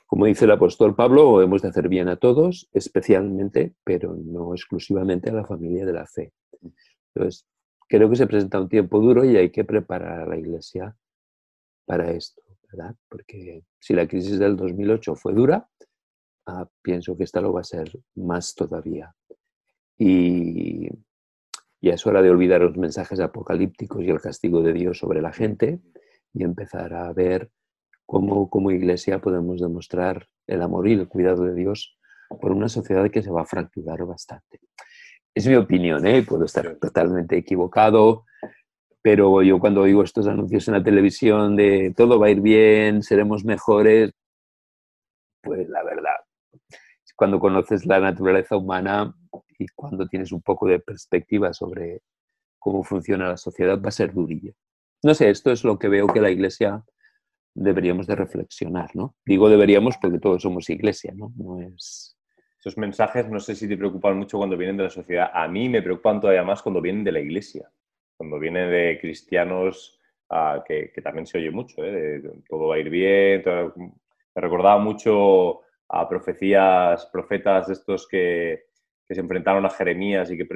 como 0.06 0.26
dice 0.26 0.44
el 0.44 0.50
apóstol 0.50 0.94
Pablo, 0.94 1.40
hemos 1.40 1.62
de 1.62 1.68
hacer 1.68 1.88
bien 1.88 2.08
a 2.08 2.16
todos, 2.16 2.68
especialmente, 2.74 3.74
pero 3.82 4.14
no 4.14 4.52
exclusivamente 4.52 5.30
a 5.30 5.32
la 5.32 5.46
familia 5.46 5.86
de 5.86 5.92
la 5.94 6.06
fe. 6.06 6.34
Entonces, 7.14 7.46
creo 7.88 8.08
que 8.08 8.16
se 8.16 8.26
presenta 8.26 8.60
un 8.60 8.68
tiempo 8.68 9.00
duro 9.00 9.24
y 9.24 9.36
hay 9.36 9.50
que 9.50 9.64
preparar 9.64 10.20
a 10.20 10.26
la 10.26 10.36
Iglesia 10.36 10.96
para 11.84 12.10
esto, 12.10 12.42
¿verdad? 12.70 12.94
Porque 13.08 13.64
si 13.78 13.94
la 13.94 14.06
crisis 14.06 14.38
del 14.38 14.56
2008 14.56 15.14
fue 15.14 15.34
dura, 15.34 15.68
ah, 16.46 16.68
pienso 16.80 17.16
que 17.16 17.24
esta 17.24 17.40
lo 17.40 17.52
va 17.52 17.60
a 17.60 17.64
ser 17.64 17.90
más 18.14 18.54
todavía. 18.54 19.14
Y 19.98 20.88
ya 21.80 21.94
es 21.94 22.06
hora 22.06 22.22
de 22.22 22.30
olvidar 22.30 22.60
los 22.60 22.76
mensajes 22.76 23.20
apocalípticos 23.20 24.02
y 24.02 24.10
el 24.10 24.20
castigo 24.20 24.62
de 24.62 24.72
Dios 24.72 24.98
sobre 24.98 25.20
la 25.20 25.32
gente 25.32 25.80
y 26.32 26.44
empezar 26.44 26.94
a 26.94 27.12
ver 27.12 27.50
cómo 28.06 28.48
como 28.48 28.70
iglesia 28.70 29.20
podemos 29.20 29.60
demostrar 29.60 30.28
el 30.46 30.62
amor 30.62 30.88
y 30.88 30.92
el 30.92 31.08
cuidado 31.08 31.44
de 31.44 31.54
Dios 31.54 31.98
por 32.40 32.52
una 32.52 32.68
sociedad 32.68 33.10
que 33.10 33.22
se 33.22 33.30
va 33.30 33.42
a 33.42 33.46
fracturar 33.46 34.04
bastante. 34.04 34.60
Es 35.34 35.46
mi 35.46 35.54
opinión, 35.54 36.06
¿eh? 36.06 36.22
puedo 36.22 36.44
estar 36.44 36.76
totalmente 36.76 37.38
equivocado, 37.38 38.26
pero 39.00 39.42
yo 39.42 39.58
cuando 39.58 39.82
oigo 39.82 40.02
estos 40.02 40.26
anuncios 40.26 40.68
en 40.68 40.74
la 40.74 40.84
televisión 40.84 41.56
de 41.56 41.94
todo 41.96 42.18
va 42.18 42.26
a 42.26 42.30
ir 42.30 42.40
bien, 42.40 43.02
seremos 43.02 43.44
mejores, 43.44 44.12
pues 45.42 45.68
la 45.68 45.82
verdad, 45.82 46.16
cuando 47.16 47.40
conoces 47.40 47.86
la 47.86 48.00
naturaleza 48.00 48.56
humana 48.56 49.14
y 49.58 49.66
cuando 49.74 50.06
tienes 50.06 50.32
un 50.32 50.42
poco 50.42 50.66
de 50.66 50.80
perspectiva 50.80 51.52
sobre 51.52 52.02
cómo 52.58 52.84
funciona 52.84 53.28
la 53.28 53.36
sociedad, 53.36 53.80
va 53.80 53.88
a 53.88 53.92
ser 53.92 54.12
durillo. 54.12 54.52
No 55.02 55.14
sé, 55.14 55.30
esto 55.30 55.50
es 55.50 55.64
lo 55.64 55.78
que 55.78 55.88
veo 55.88 56.06
que 56.06 56.20
la 56.20 56.30
Iglesia 56.30 56.84
deberíamos 57.54 58.06
de 58.06 58.16
reflexionar, 58.16 58.94
¿no? 58.94 59.14
Digo 59.24 59.48
deberíamos 59.48 59.96
porque 60.00 60.18
todos 60.18 60.42
somos 60.42 60.70
Iglesia, 60.70 61.12
¿no? 61.14 61.32
No 61.36 61.60
es... 61.60 62.11
Esos 62.64 62.78
mensajes 62.78 63.28
no 63.28 63.40
sé 63.40 63.56
si 63.56 63.66
te 63.66 63.76
preocupan 63.76 64.16
mucho 64.16 64.38
cuando 64.38 64.56
vienen 64.56 64.76
de 64.76 64.84
la 64.84 64.90
sociedad. 64.90 65.32
A 65.34 65.48
mí 65.48 65.68
me 65.68 65.82
preocupan 65.82 66.20
todavía 66.20 66.44
más 66.44 66.62
cuando 66.62 66.80
vienen 66.80 67.02
de 67.02 67.10
la 67.10 67.18
Iglesia, 67.18 67.68
cuando 68.16 68.38
vienen 68.38 68.70
de 68.70 68.98
cristianos 69.00 69.98
ah, 70.30 70.62
que, 70.64 70.92
también 71.02 71.26
se 71.26 71.38
oye 71.38 71.50
mucho, 71.50 71.82
¿eh? 71.84 72.22
todo 72.48 72.68
va 72.68 72.76
a 72.76 72.78
ir 72.78 72.88
bien. 72.88 73.42
Me 73.44 74.40
recordaba 74.40 74.78
mucho 74.78 75.62
a 75.88 76.08
profecías, 76.08 77.04
profetas 77.06 77.66
de 77.66 77.72
estos 77.72 78.06
que, 78.06 78.66
que 79.08 79.14
se 79.16 79.20
enfrentaron 79.20 79.66
a 79.66 79.70
Jeremías 79.70 80.30
y 80.30 80.36
que 80.36 80.46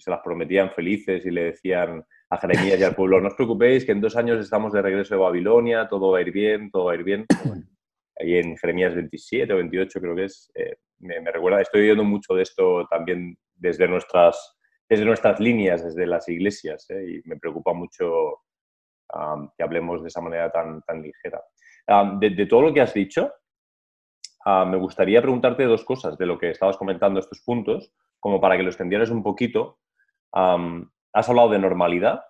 se 0.00 0.10
las 0.10 0.20
prometían 0.24 0.72
felices 0.72 1.24
y 1.24 1.30
le 1.30 1.44
decían 1.44 2.04
a 2.28 2.38
Jeremías 2.38 2.80
y 2.80 2.82
al 2.82 2.96
pueblo, 2.96 3.20
no 3.20 3.28
os 3.28 3.34
preocupéis 3.34 3.84
que 3.84 3.92
en 3.92 4.00
dos 4.00 4.16
años 4.16 4.40
estamos 4.40 4.72
de 4.72 4.82
regreso 4.82 5.14
de 5.14 5.20
Babilonia, 5.20 5.86
todo 5.88 6.10
va 6.10 6.18
a 6.18 6.22
ir 6.22 6.32
bien, 6.32 6.72
todo 6.72 6.86
va 6.86 6.92
a 6.92 6.96
ir 6.96 7.04
bien. 7.04 7.24
Ahí 8.18 8.36
en 8.36 8.56
Jeremías 8.56 8.96
27 8.96 9.52
o 9.52 9.56
28 9.58 10.00
creo 10.00 10.16
que 10.16 10.24
es, 10.24 10.50
eh, 10.56 10.74
me, 11.00 11.30
recuerda, 11.30 11.60
estoy 11.60 11.82
viendo 11.82 12.04
mucho 12.04 12.34
de 12.34 12.42
esto 12.42 12.86
también 12.88 13.36
desde 13.54 13.88
nuestras, 13.88 14.58
desde 14.88 15.04
nuestras 15.04 15.40
líneas, 15.40 15.84
desde 15.84 16.06
las 16.06 16.28
iglesias, 16.28 16.88
eh, 16.90 17.22
y 17.24 17.28
me 17.28 17.36
preocupa 17.36 17.72
mucho 17.72 18.42
que 19.56 19.64
hablemos 19.64 20.02
de 20.02 20.08
esa 20.08 20.20
manera 20.20 20.52
tan, 20.52 20.82
tan 20.82 21.02
ligera. 21.02 21.42
de, 22.20 22.46
todo 22.46 22.62
lo 22.62 22.72
que 22.72 22.80
has 22.80 22.94
dicho, 22.94 23.32
me 24.46 24.76
gustaría 24.76 25.20
preguntarte 25.20 25.64
dos 25.64 25.84
cosas 25.84 26.16
de 26.16 26.26
lo 26.26 26.38
que 26.38 26.50
estabas 26.50 26.76
comentando 26.76 27.18
estos 27.18 27.40
puntos 27.40 27.92
como 28.20 28.40
para 28.40 28.56
que 28.56 28.62
lo 28.62 28.68
extendieras 28.68 29.10
un 29.10 29.24
poquito, 29.24 29.80
has 30.32 31.28
hablado 31.28 31.48
de 31.48 31.58
normalidad 31.58 32.22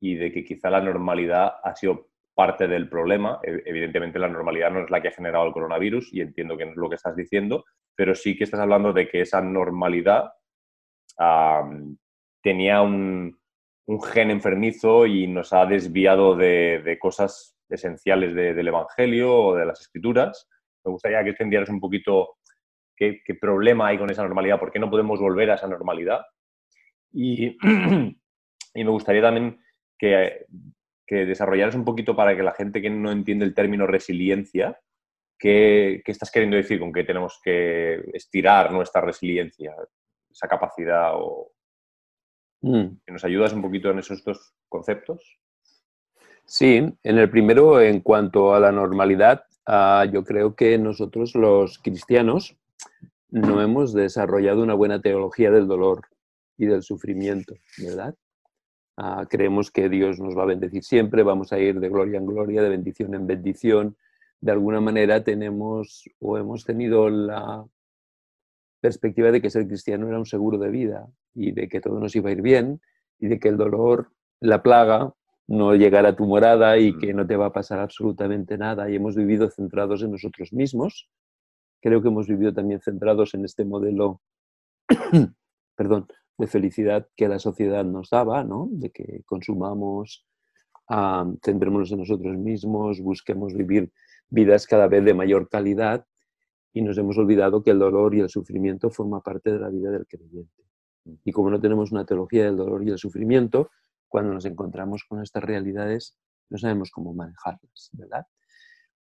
y 0.00 0.16
de 0.16 0.32
que 0.32 0.44
quizá 0.44 0.70
la 0.70 0.80
normalidad 0.80 1.54
ha 1.62 1.76
sido 1.76 2.08
parte 2.34 2.66
del 2.66 2.88
problema. 2.88 3.40
E, 3.42 3.62
evidentemente 3.66 4.18
la 4.18 4.28
normalidad 4.28 4.70
no 4.70 4.80
es 4.80 4.90
la 4.90 5.00
que 5.00 5.08
ha 5.08 5.12
generado 5.12 5.46
el 5.46 5.52
coronavirus 5.52 6.12
y 6.12 6.20
entiendo 6.20 6.56
que 6.56 6.64
es 6.64 6.76
lo 6.76 6.88
que 6.88 6.96
estás 6.96 7.16
diciendo, 7.16 7.64
pero 7.94 8.14
sí 8.14 8.36
que 8.36 8.44
estás 8.44 8.60
hablando 8.60 8.92
de 8.92 9.08
que 9.08 9.20
esa 9.20 9.40
normalidad 9.40 10.32
tenía 12.42 12.82
un, 12.82 13.38
gen 14.12 14.30
enfermizo 14.30 15.06
y 15.06 15.28
nos 15.28 15.52
ha 15.52 15.64
desviado 15.64 16.36
de, 16.36 16.98
cosas 17.00 17.56
esenciales 17.68 18.34
del 18.34 18.68
Evangelio 18.68 19.34
o 19.34 19.54
de 19.54 19.66
las 19.66 19.80
Escrituras. 19.80 20.48
Me 20.84 20.90
gustaría 20.90 21.22
que 21.22 21.30
extendieras 21.30 21.68
un 21.68 21.80
poquito 21.80 22.36
qué, 22.96 23.22
problema 23.40 23.88
hay 23.88 23.98
con 23.98 24.10
esa 24.10 24.22
normalidad, 24.22 24.58
por 24.58 24.72
qué 24.72 24.78
no 24.78 24.90
podemos 24.90 25.20
volver 25.20 25.50
a 25.50 25.54
esa 25.54 25.68
normalidad. 25.68 26.22
Y, 27.12 27.56
me 28.74 28.90
gustaría 28.90 29.22
también 29.22 29.60
que, 29.96 30.46
que, 31.06 31.26
desarrollaras 31.26 31.74
un 31.74 31.84
poquito 31.84 32.16
para 32.16 32.36
que 32.36 32.42
la 32.42 32.52
gente 32.52 32.80
que 32.80 32.90
no 32.90 33.10
entiende 33.10 33.44
el 33.44 33.54
término 33.54 33.86
resiliencia, 33.86 34.80
¿qué, 35.38 36.02
estás 36.06 36.30
queriendo 36.30 36.56
decir 36.56 36.78
con 36.80 36.92
que 36.92 37.04
tenemos 37.04 37.40
que 37.42 38.02
estirar 38.12 38.72
nuestra 38.72 39.00
resiliencia, 39.00 39.74
esa 40.30 40.48
capacidad? 40.48 41.12
O, 41.14 41.52
mm. 42.62 42.86
¿Que 43.04 43.12
nos 43.12 43.24
ayudas 43.24 43.52
un 43.52 43.62
poquito 43.62 43.90
en 43.90 43.98
esos 43.98 44.24
dos 44.24 44.54
conceptos? 44.68 45.38
Sí, 46.46 46.76
en 47.02 47.18
el 47.18 47.30
primero, 47.30 47.80
en 47.80 48.00
cuanto 48.00 48.54
a 48.54 48.60
la 48.60 48.70
normalidad, 48.70 49.44
ah, 49.66 50.06
yo 50.12 50.24
creo 50.24 50.54
que 50.54 50.76
nosotros 50.78 51.34
los 51.34 51.78
cristianos 51.78 52.56
no 53.30 53.62
hemos 53.62 53.92
desarrollado 53.92 54.62
una 54.62 54.74
buena 54.74 55.00
teología 55.00 55.50
del 55.50 55.66
dolor 55.66 56.02
y 56.56 56.66
del 56.66 56.82
sufrimiento, 56.82 57.54
¿verdad? 57.78 58.14
Ah, 58.96 59.26
creemos 59.28 59.70
que 59.70 59.88
Dios 59.88 60.20
nos 60.20 60.36
va 60.36 60.44
a 60.44 60.46
bendecir 60.46 60.84
siempre, 60.84 61.22
vamos 61.22 61.52
a 61.52 61.58
ir 61.58 61.80
de 61.80 61.88
gloria 61.88 62.18
en 62.18 62.26
gloria, 62.26 62.62
de 62.62 62.68
bendición 62.68 63.14
en 63.14 63.26
bendición. 63.26 63.96
De 64.40 64.52
alguna 64.52 64.80
manera 64.80 65.24
tenemos 65.24 66.04
o 66.20 66.38
hemos 66.38 66.64
tenido 66.64 67.08
la 67.10 67.64
perspectiva 68.80 69.30
de 69.30 69.40
que 69.40 69.50
ser 69.50 69.66
cristiano 69.66 70.08
era 70.08 70.18
un 70.18 70.26
seguro 70.26 70.58
de 70.58 70.70
vida 70.70 71.08
y 71.34 71.52
de 71.52 71.68
que 71.68 71.80
todo 71.80 71.98
nos 71.98 72.14
iba 72.14 72.28
a 72.28 72.32
ir 72.32 72.42
bien 72.42 72.80
y 73.18 73.28
de 73.28 73.38
que 73.40 73.48
el 73.48 73.56
dolor, 73.56 74.12
la 74.40 74.62
plaga, 74.62 75.12
no 75.46 75.74
llegará 75.74 76.10
a 76.10 76.16
tu 76.16 76.26
morada 76.26 76.78
y 76.78 76.96
que 76.96 77.12
no 77.12 77.26
te 77.26 77.36
va 77.36 77.46
a 77.46 77.52
pasar 77.52 77.78
absolutamente 77.78 78.56
nada. 78.56 78.88
Y 78.88 78.96
hemos 78.96 79.16
vivido 79.16 79.50
centrados 79.50 80.02
en 80.02 80.12
nosotros 80.12 80.52
mismos 80.52 81.08
creo 81.84 82.00
que 82.00 82.08
hemos 82.08 82.26
vivido 82.26 82.54
también 82.54 82.80
centrados 82.80 83.34
en 83.34 83.44
este 83.44 83.62
modelo 83.66 84.22
perdón, 85.76 86.06
de 86.38 86.46
felicidad 86.46 87.08
que 87.16 87.28
la 87.28 87.38
sociedad 87.38 87.84
nos 87.84 88.10
daba, 88.10 88.44
¿no? 88.44 88.68
de 88.70 88.90
que 88.90 89.22
consumamos, 89.24 90.26
um, 90.88 91.36
centrémonos 91.44 91.92
en 91.92 91.98
nosotros 91.98 92.36
mismos, 92.36 93.00
busquemos 93.00 93.54
vivir 93.54 93.92
vidas 94.28 94.66
cada 94.66 94.88
vez 94.88 95.04
de 95.04 95.14
mayor 95.14 95.48
calidad 95.48 96.06
y 96.72 96.82
nos 96.82 96.98
hemos 96.98 97.16
olvidado 97.18 97.62
que 97.62 97.70
el 97.70 97.78
dolor 97.78 98.14
y 98.14 98.20
el 98.20 98.28
sufrimiento 98.28 98.90
forma 98.90 99.20
parte 99.20 99.52
de 99.52 99.60
la 99.60 99.68
vida 99.68 99.90
del 99.90 100.06
creyente. 100.06 100.64
Y 101.24 101.32
como 101.32 101.50
no 101.50 101.60
tenemos 101.60 101.92
una 101.92 102.04
teología 102.04 102.44
del 102.44 102.56
dolor 102.56 102.82
y 102.82 102.90
el 102.90 102.98
sufrimiento, 102.98 103.70
cuando 104.08 104.32
nos 104.32 104.44
encontramos 104.44 105.04
con 105.08 105.22
estas 105.22 105.44
realidades 105.44 106.18
no 106.50 106.58
sabemos 106.58 106.90
cómo 106.90 107.14
manejarlas, 107.14 107.90
¿verdad? 107.92 108.26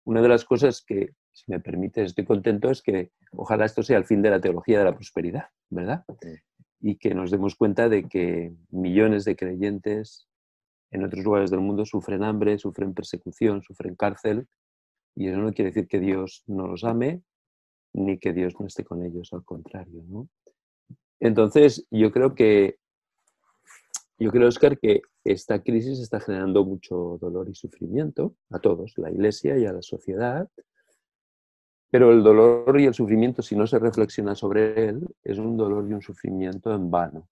Una 0.05 0.21
de 0.21 0.27
las 0.27 0.45
cosas 0.45 0.83
que 0.85 1.15
si 1.31 1.51
me 1.51 1.59
permite, 1.59 2.03
estoy 2.03 2.25
contento, 2.25 2.69
es 2.69 2.81
que 2.81 3.11
ojalá 3.31 3.65
esto 3.65 3.81
sea 3.83 3.97
el 3.97 4.05
fin 4.05 4.21
de 4.21 4.29
la 4.29 4.39
teología 4.39 4.79
de 4.79 4.85
la 4.85 4.95
prosperidad, 4.95 5.45
¿verdad? 5.69 6.03
Y 6.85 6.97
que 6.97 7.15
nos 7.15 7.31
demos 7.31 7.55
cuenta 7.55 7.87
de 7.87 8.07
que 8.09 8.53
millones 8.69 9.23
de 9.23 9.37
creyentes 9.37 10.27
en 10.91 11.03
otros 11.03 11.23
lugares 11.23 11.49
del 11.49 11.61
mundo 11.61 11.85
sufren 11.85 12.23
hambre, 12.23 12.59
sufren 12.59 12.93
persecución, 12.93 13.63
sufren 13.63 13.95
cárcel, 13.95 14.47
y 15.15 15.29
eso 15.29 15.37
no 15.37 15.53
quiere 15.53 15.71
decir 15.71 15.87
que 15.87 15.99
Dios 15.99 16.43
no 16.45 16.67
los 16.67 16.83
ame, 16.83 17.23
ni 17.93 18.19
que 18.19 18.33
Dios 18.33 18.53
no 18.59 18.67
esté 18.67 18.83
con 18.83 19.03
ellos, 19.03 19.31
al 19.31 19.45
contrario, 19.45 20.03
¿no? 20.07 20.27
Entonces, 21.19 21.87
yo 21.89 22.11
creo 22.11 22.35
que, 22.35 22.79
yo 24.19 24.29
creo, 24.29 24.47
Oscar, 24.49 24.77
que 24.77 25.01
esta 25.23 25.63
crisis 25.63 25.99
está 25.99 26.19
generando 26.19 26.65
mucho 26.65 27.17
dolor 27.21 27.47
y 27.49 27.55
sufrimiento 27.55 28.35
a 28.49 28.59
todos, 28.59 28.93
la 28.97 29.09
Iglesia 29.09 29.57
y 29.57 29.65
a 29.65 29.73
la 29.73 29.81
sociedad, 29.81 30.49
pero 31.93 32.11
el 32.11 32.23
dolor 32.23 32.79
y 32.79 32.85
el 32.85 32.93
sufrimiento, 32.95 33.43
si 33.43 33.55
no 33.55 33.67
se 33.67 33.77
reflexiona 33.77 34.33
sobre 34.33 34.89
él, 34.89 35.07
es 35.23 35.37
un 35.37 35.55
dolor 35.55 35.87
y 35.87 35.93
un 35.93 36.01
sufrimiento 36.01 36.73
en 36.73 36.89
vano. 36.89 37.29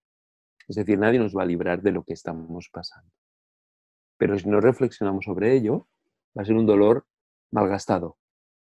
Es 0.68 0.76
decir, 0.76 1.00
nadie 1.00 1.18
nos 1.18 1.36
va 1.36 1.42
a 1.42 1.48
librar 1.48 1.82
de 1.82 1.92
lo 1.92 2.04
que 2.04 2.14
estamos 2.14 2.70
pasando. 2.72 3.10
Pero 4.20 4.38
si 4.38 4.48
no 4.48 4.62
reflexionamos 4.62 5.26
sobre 5.26 5.56
ello, 5.56 5.88
va 6.38 6.44
a 6.44 6.46
ser 6.46 6.56
un 6.56 6.68
dolor 6.68 7.08
malgastado, 7.50 8.20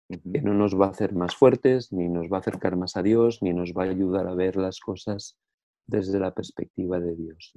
que 0.09 0.40
no 0.40 0.54
nos 0.54 0.75
va 0.75 0.87
a 0.87 0.90
hacer 0.90 1.12
más 1.12 1.37
fuertes, 1.37 1.92
ni 1.92 2.09
nos 2.09 2.33
va 2.33 2.38
a 2.38 2.40
acercar 2.40 2.76
más 2.76 2.97
a 2.97 3.02
Dios, 3.02 3.42
ni 3.42 3.52
nos 3.52 3.75
va 3.75 3.83
a 3.85 3.90
ayudar 3.90 4.26
a 4.26 4.35
ver 4.35 4.57
las 4.57 4.80
cosas 4.80 5.38
desde 5.87 6.19
la 6.19 6.33
perspectiva 6.33 6.99
de 6.99 7.14
Dios. 7.14 7.52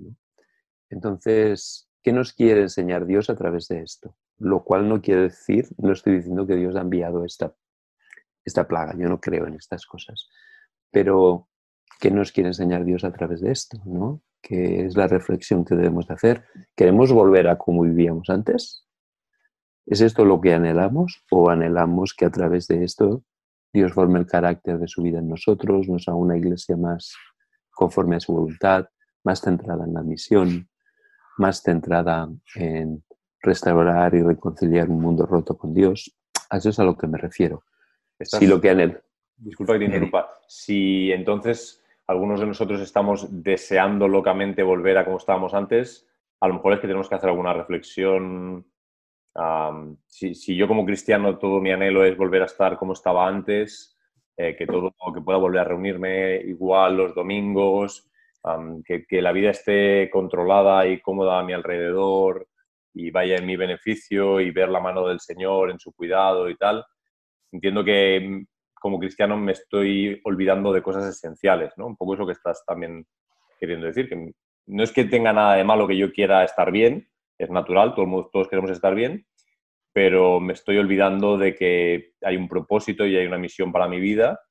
Entonces, 0.90 1.88
¿qué 2.02 2.12
nos 2.12 2.34
quiere 2.34 2.64
enseñar 2.64 3.06
Dios 3.06 3.30
a 3.30 3.38
través 3.38 3.70
de 3.70 3.84
esto? 3.84 4.18
Lo 4.38 4.66
cual 4.66 4.90
no 4.90 5.02
quiere 5.02 5.22
decir, 5.22 5.70
no 5.78 5.94
estoy 5.94 6.18
diciendo 6.18 6.46
que 6.46 6.58
Dios 6.58 6.76
ha 6.76 6.82
enviado 6.82 7.24
esta 7.24 7.56
esta 8.46 8.68
plaga. 8.68 8.94
Yo 8.98 9.08
no 9.08 9.20
creo 9.20 9.48
en 9.48 9.56
estas 9.56 9.86
cosas. 9.86 10.30
Pero, 10.92 11.48
¿qué 12.00 12.12
nos 12.12 12.32
quiere 12.32 12.50
enseñar 12.50 12.86
Dios 12.86 13.04
a 13.04 13.12
través 13.12 13.42
de 13.42 13.52
esto? 13.52 13.80
¿no? 13.86 14.22
¿Qué 14.42 14.86
es 14.86 14.98
la 14.98 15.08
reflexión 15.08 15.64
que 15.64 15.76
debemos 15.76 16.08
de 16.08 16.14
hacer? 16.14 16.46
¿Queremos 16.76 17.12
volver 17.12 17.48
a 17.48 17.58
como 17.58 17.84
vivíamos 17.84 18.30
antes? 18.30 18.86
¿Es 19.86 20.02
esto 20.02 20.26
lo 20.26 20.40
que 20.40 20.54
anhelamos 20.54 21.26
o 21.32 21.50
anhelamos 21.50 22.14
que 22.14 22.26
a 22.26 22.30
través 22.30 22.68
de 22.68 22.84
esto 22.84 23.24
Dios 23.74 23.92
forme 23.92 24.20
el 24.20 24.28
carácter 24.28 24.78
de 24.78 24.88
su 24.88 25.02
vida 25.02 25.20
en 25.20 25.28
nosotros, 25.28 25.90
nos 25.90 26.08
haga 26.08 26.16
una 26.16 26.38
iglesia 26.38 26.78
más 26.78 27.16
conforme 27.72 28.16
a 28.16 28.20
su 28.20 28.32
voluntad, 28.34 28.86
más 29.24 29.42
centrada 29.42 29.84
en 29.86 29.94
la 29.94 30.04
misión, 30.04 30.70
más 31.38 31.62
centrada 31.64 32.30
en 32.56 33.04
restaurar 33.42 34.14
y 34.14 34.22
reconciliar 34.22 34.90
un 34.90 35.02
mundo 35.02 35.26
roto 35.26 35.58
con 35.58 35.74
Dios? 35.74 36.16
A 36.50 36.58
eso 36.58 36.70
es 36.70 36.80
a 36.80 36.84
lo 36.84 36.96
que 36.96 37.08
me 37.08 37.18
refiero. 37.18 37.64
Si 38.20 38.48
lo 38.48 38.62
que 38.62 38.70
anhelo. 38.70 39.02
Disculpa 39.38 39.74
que 39.74 39.80
te 39.80 39.86
interrumpa. 39.86 40.30
Si 40.48 41.12
entonces 41.12 41.84
algunos 42.08 42.40
de 42.40 42.46
nosotros 42.46 42.82
estamos 42.82 43.28
deseando 43.44 44.08
locamente 44.08 44.64
volver 44.64 44.98
a 44.98 45.06
como 45.06 45.18
estábamos 45.18 45.54
antes, 45.54 46.08
a 46.40 46.48
lo 46.48 46.56
mejor 46.56 46.74
es 46.74 46.80
que 46.80 46.88
tenemos 46.88 47.10
que 47.10 47.16
hacer 47.16 47.30
alguna 47.30 47.54
reflexión. 47.54 48.66
si, 50.08 50.56
yo 50.56 50.68
como 50.68 50.86
cristiano 50.86 51.38
todo 51.38 51.60
mi 51.62 51.72
anhelo 51.72 52.04
es 52.04 52.18
volver 52.18 52.42
a 52.42 52.46
estar 52.46 52.78
como 52.78 52.94
estaba 52.94 53.28
antes, 53.28 53.98
eh, 54.38 54.56
que 54.56 54.68
todo 54.68 54.94
que 55.14 55.22
pueda 55.22 55.38
volver 55.38 55.62
a 55.62 55.66
reunirme 55.66 56.38
igual 56.38 56.98
los 56.98 57.16
domingos, 57.16 58.10
que, 58.86 59.06
que, 59.06 59.22
la 59.22 59.32
vida 59.32 59.52
esté 59.52 60.10
controlada 60.12 60.86
y 60.86 61.00
cómoda 61.00 61.40
a 61.40 61.44
mi 61.44 61.54
alrededor 61.54 62.50
y 62.94 63.10
vaya 63.10 63.38
en 63.38 63.46
mi 63.46 63.56
beneficio 63.56 64.42
y 64.42 64.52
ver 64.52 64.68
la 64.68 64.82
mano 64.82 65.08
del 65.08 65.22
Señor 65.22 65.72
en 65.72 65.80
su 65.80 65.94
cuidado 65.94 66.50
y 66.50 66.58
tal. 66.58 66.86
Entiendo 67.54 67.84
que 67.84 68.46
como 68.74 69.00
cristiano 69.00 69.38
me 69.38 69.54
estoy 69.54 70.20
olvidando 70.26 70.74
de 70.74 70.82
cosas 70.82 71.06
esenciales, 71.06 71.72
¿no? 71.78 71.86
Un 71.86 71.96
poco 71.96 72.16
eso 72.16 72.26
que 72.26 72.34
estás 72.34 72.66
también 72.66 73.06
queriendo 73.60 73.86
decir, 73.86 74.10
que 74.10 74.34
no 74.66 74.84
es 74.84 74.92
que 74.92 75.06
tenga 75.06 75.32
nada 75.32 75.56
de 75.56 75.64
malo 75.64 75.88
que 75.88 75.96
yo 75.96 76.12
quiera 76.12 76.44
estar 76.44 76.72
bien, 76.72 77.08
es 77.38 77.50
natural, 77.50 77.94
todos, 77.96 78.32
todos 78.32 78.50
queremos 78.50 78.72
estar 78.72 78.96
bien, 78.96 79.26
pero 79.94 80.40
me 80.40 80.54
estoy 80.54 80.80
olvidando 80.80 81.38
de 81.38 81.56
que 81.56 82.14
hay 82.24 82.36
un 82.36 82.50
propósito 82.50 83.06
y 83.06 83.16
hay 83.16 83.28
una 83.28 83.38
misión 83.38 83.72
para 83.72 83.88
mi 83.88 84.00
vida 84.00 84.42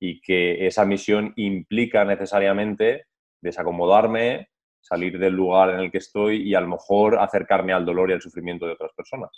y 0.00 0.20
que 0.20 0.66
esa 0.66 0.86
misión 0.86 1.34
implica 1.36 2.04
necesariamente 2.04 3.04
desacomodarme, 3.42 4.48
salir 4.80 5.18
del 5.18 5.34
lugar 5.34 5.70
en 5.70 5.80
el 5.80 5.90
que 5.90 5.98
estoy 5.98 6.48
y 6.48 6.54
a 6.54 6.60
lo 6.60 6.68
mejor 6.68 7.18
acercarme 7.18 7.74
al 7.74 7.84
dolor 7.84 8.10
y 8.10 8.14
al 8.14 8.22
sufrimiento 8.22 8.66
de 8.66 8.72
otras 8.72 8.92
personas. 8.94 9.30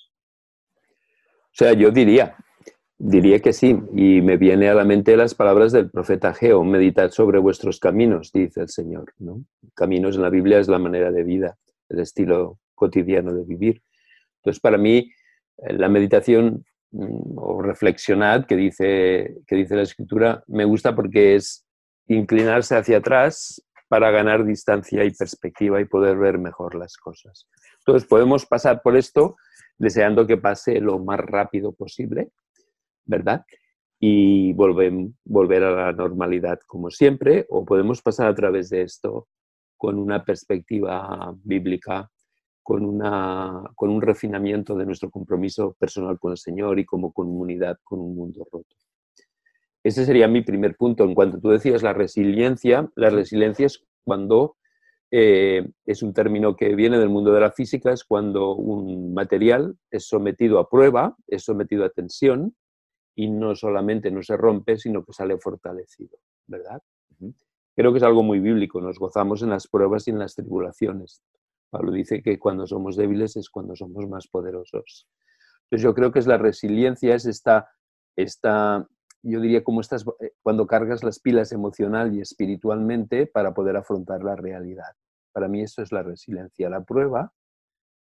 O 0.79 1.55
sea, 1.59 1.73
yo 1.73 1.91
diría, 1.91 2.37
Diría 3.01 3.39
que 3.39 3.53
sí, 3.53 3.79
y 3.95 4.21
me 4.23 4.37
viene 4.37 4.69
a 4.69 4.75
la 4.75 4.85
mente 4.85 5.17
las 5.17 5.33
palabras 5.33 5.71
del 5.71 5.89
profeta 5.89 6.35
Geo, 6.35 6.65
meditad 6.65 7.11
sobre 7.13 7.39
vuestros 7.39 7.79
caminos, 7.79 8.33
dice 8.33 8.63
el 8.63 8.69
Señor. 8.69 9.13
¿no? 9.19 9.45
Caminos 9.75 10.17
en 10.17 10.23
la 10.23 10.31
Biblia 10.31 10.59
es 10.59 10.67
la 10.67 10.81
manera 10.81 11.13
de 11.13 11.23
vida, 11.23 11.57
el 11.89 12.01
estilo 12.01 12.59
cotidiano 12.75 13.33
de 13.33 13.45
vivir. 13.45 13.83
Entonces, 14.39 14.61
para 14.61 14.79
mí, 14.79 15.13
eh, 15.59 15.75
la 15.75 15.89
meditación 15.89 16.65
mm, 16.91 17.39
o 17.39 17.63
reflexionad 17.63 18.47
que 18.47 18.57
dice, 18.57 19.37
que 19.47 19.55
dice 19.55 19.77
la 19.77 19.83
Escritura 19.83 20.43
me 20.49 20.65
gusta 20.65 20.97
porque 20.97 21.37
es 21.37 21.65
inclinarse 22.09 22.75
hacia 22.75 22.99
atrás 22.99 23.65
para 23.87 24.11
ganar 24.11 24.45
distancia 24.45 25.05
y 25.05 25.13
perspectiva 25.13 25.81
y 25.81 25.85
poder 25.85 26.19
ver 26.19 26.39
mejor 26.39 26.75
las 26.75 26.97
cosas. 26.97 27.47
Entonces, 27.79 28.09
podemos 28.09 28.45
pasar 28.45 28.83
por 28.83 28.97
esto 28.97 29.37
deseando 29.79 30.27
que 30.27 30.37
pase 30.37 30.81
lo 30.81 30.99
más 30.99 31.21
rápido 31.21 31.71
posible, 31.71 32.33
¿verdad? 33.09 33.45
Y 33.99 34.53
volver 34.53 35.65
a 35.65 35.71
la 35.73 35.93
normalidad 35.93 36.61
como 36.67 36.91
siempre, 36.91 37.47
o 37.49 37.65
podemos 37.65 38.01
pasar 38.01 38.29
a 38.29 38.35
través 38.35 38.71
de 38.71 38.83
esto 38.83 39.27
con 39.77 39.99
una 39.99 40.25
perspectiva 40.25 41.35
bíblica, 41.43 42.09
con, 42.63 42.85
una, 42.85 43.65
con 43.75 43.91
un 43.91 44.03
refinamiento 44.03 44.77
de 44.77 44.87
nuestro 44.87 45.11
compromiso 45.11 45.75
personal 45.79 46.19
con 46.19 46.33
el 46.33 46.39
Señor 46.39 46.79
y 46.79 46.85
como 46.85 47.13
comunidad 47.13 47.79
con 47.83 47.99
un 47.99 48.15
mundo 48.15 48.47
roto. 48.53 48.77
Ese 49.83 50.05
sería 50.05 50.29
mi 50.29 50.43
primer 50.43 50.77
punto. 50.77 51.05
En 51.05 51.15
cuanto 51.15 51.41
tú 51.41 51.49
decías 51.49 51.83
la 51.83 51.95
resiliencia, 51.95 52.91
la 52.95 53.11
resiliencia 53.11 53.67
es 53.67 53.83
cuando 54.05 54.57
eh, 55.11 55.67
es 55.87 56.03
un 56.03 56.13
término 56.13 56.57
que 56.57 56.75
viene 56.75 56.99
del 56.99 57.09
mundo 57.09 57.33
de 57.33 57.41
la 57.41 57.53
física, 57.53 57.93
es 57.93 58.05
cuando 58.05 58.55
un 58.55 59.15
material 59.15 59.77
es 59.91 60.07
sometido 60.07 60.59
a 60.59 60.69
prueba, 60.69 61.17
es 61.27 61.45
sometido 61.45 61.85
a 61.85 61.91
tensión, 61.91 62.55
y 63.19 63.27
no 63.27 63.57
solamente 63.57 64.13
no 64.13 64.23
se 64.23 64.37
rompe, 64.37 64.77
sino 64.77 65.05
que 65.05 65.13
sale 65.13 65.37
fortalecido, 65.39 66.21
¿verdad? 66.47 66.81
Creo 67.75 67.91
que 67.91 67.99
es 67.99 68.05
algo 68.05 68.23
muy 68.23 68.39
bíblico, 68.39 68.81
nos 68.81 68.97
gozamos 68.97 69.43
en 69.43 69.51
las 69.51 69.67
pruebas 69.67 70.07
y 70.07 70.13
en 70.13 70.21
las 70.21 70.37
tribulaciones. 70.37 71.25
Pablo 71.69 71.91
dice 71.91 72.23
que 72.23 72.39
cuando 72.39 72.65
somos 72.69 72.95
débiles 72.95 73.37
es 73.37 73.51
cuando 73.51 73.75
somos 73.75 74.09
más 74.09 74.29
poderosos. 74.29 75.09
Entonces 75.65 75.83
yo 75.83 75.95
creo 75.95 76.13
que 76.13 76.21
es 76.21 76.29
la 76.29 76.39
resiliencia, 76.39 77.17
es 77.17 77.27
esta, 77.27 77.69
esta 78.15 78.87
yo 79.25 79.41
diría 79.41 79.65
como 79.65 79.81
estás 79.81 80.07
eh, 80.21 80.35
cuando 80.41 80.69
cargas 80.69 81.03
las 81.03 81.19
pilas 81.19 81.51
emocional 81.51 82.15
y 82.15 82.21
espiritualmente 82.21 83.27
para 83.27 83.53
poder 83.53 83.77
afrontar 83.77 84.23
la 84.23 84.37
realidad. 84.37 84.95
Para 85.33 85.49
mí 85.49 85.61
eso 85.61 85.83
es 85.83 85.91
la 85.91 86.05
resiliencia. 86.05 86.71
La 86.71 86.85
prueba 86.85 87.33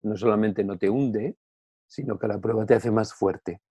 no 0.02 0.14
solamente 0.14 0.62
no 0.62 0.76
te 0.76 0.90
hunde, 0.90 1.38
sino 1.86 2.18
que 2.18 2.28
la 2.28 2.38
prueba 2.38 2.66
te 2.66 2.74
hace 2.74 2.90
más 2.90 3.14
fuerte 3.14 3.62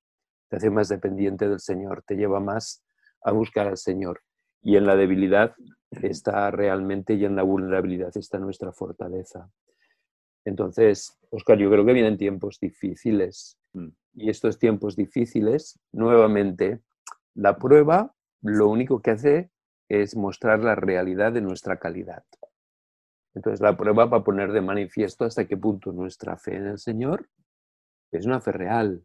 te 0.50 0.58
hace 0.58 0.70
más 0.70 0.90
dependiente 0.90 1.48
del 1.48 1.60
Señor, 1.60 2.04
te 2.06 2.16
lleva 2.16 2.40
más 2.40 2.84
a 3.22 3.32
buscar 3.32 3.68
al 3.68 3.78
Señor. 3.78 4.22
Y 4.62 4.78
en 4.78 4.86
la 4.86 4.96
debilidad 4.96 5.54
está 5.92 6.50
realmente 6.52 7.14
y 7.14 7.26
en 7.26 7.36
la 7.36 7.44
vulnerabilidad 7.44 8.16
está 8.16 8.40
nuestra 8.40 8.72
fortaleza. 8.72 9.50
Entonces, 10.44 11.18
Oscar, 11.32 11.58
yo 11.58 11.70
creo 11.72 11.86
que 11.86 11.94
vienen 11.94 12.18
tiempos 12.18 12.60
difíciles. 12.60 13.58
Mm. 13.74 13.90
Y 14.14 14.30
estos 14.30 14.60
tiempos 14.60 14.96
difíciles, 14.96 15.80
nuevamente, 15.92 16.82
la 17.34 17.58
prueba 17.58 18.14
lo 18.42 18.70
único 18.70 19.02
que 19.02 19.12
hace 19.12 19.52
es 19.90 20.16
mostrar 20.16 20.64
la 20.64 20.76
realidad 20.76 21.34
de 21.34 21.42
nuestra 21.42 21.78
calidad. 21.78 22.24
Entonces, 23.34 23.60
la 23.60 23.76
prueba 23.76 24.06
va 24.06 24.18
a 24.18 24.24
poner 24.24 24.52
de 24.52 24.62
manifiesto 24.62 25.26
hasta 25.26 25.46
qué 25.46 25.58
punto 25.58 25.92
nuestra 25.92 26.38
fe 26.38 26.56
en 26.56 26.68
el 26.68 26.78
Señor 26.80 27.28
es 28.18 28.26
una 28.26 28.42
fe 28.42 28.52
real, 28.52 29.04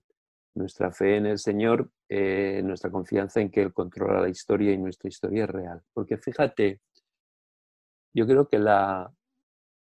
nuestra 0.55 0.91
fe 0.91 1.17
en 1.17 1.27
el 1.27 1.39
Señor, 1.39 1.91
eh, 2.09 2.61
nuestra 2.65 2.91
confianza 2.91 3.41
en 3.41 3.51
que 3.51 3.63
Él 3.63 3.73
controla 3.73 4.21
la 4.21 4.29
historia 4.29 4.73
y 4.73 4.79
nuestra 4.79 5.09
historia 5.09 5.45
es 5.45 5.51
real. 5.51 5.83
Porque 5.93 6.17
fíjate, 6.17 6.81
yo 8.13 8.27
creo 8.27 8.49
que 8.49 8.59
la, 8.59 9.13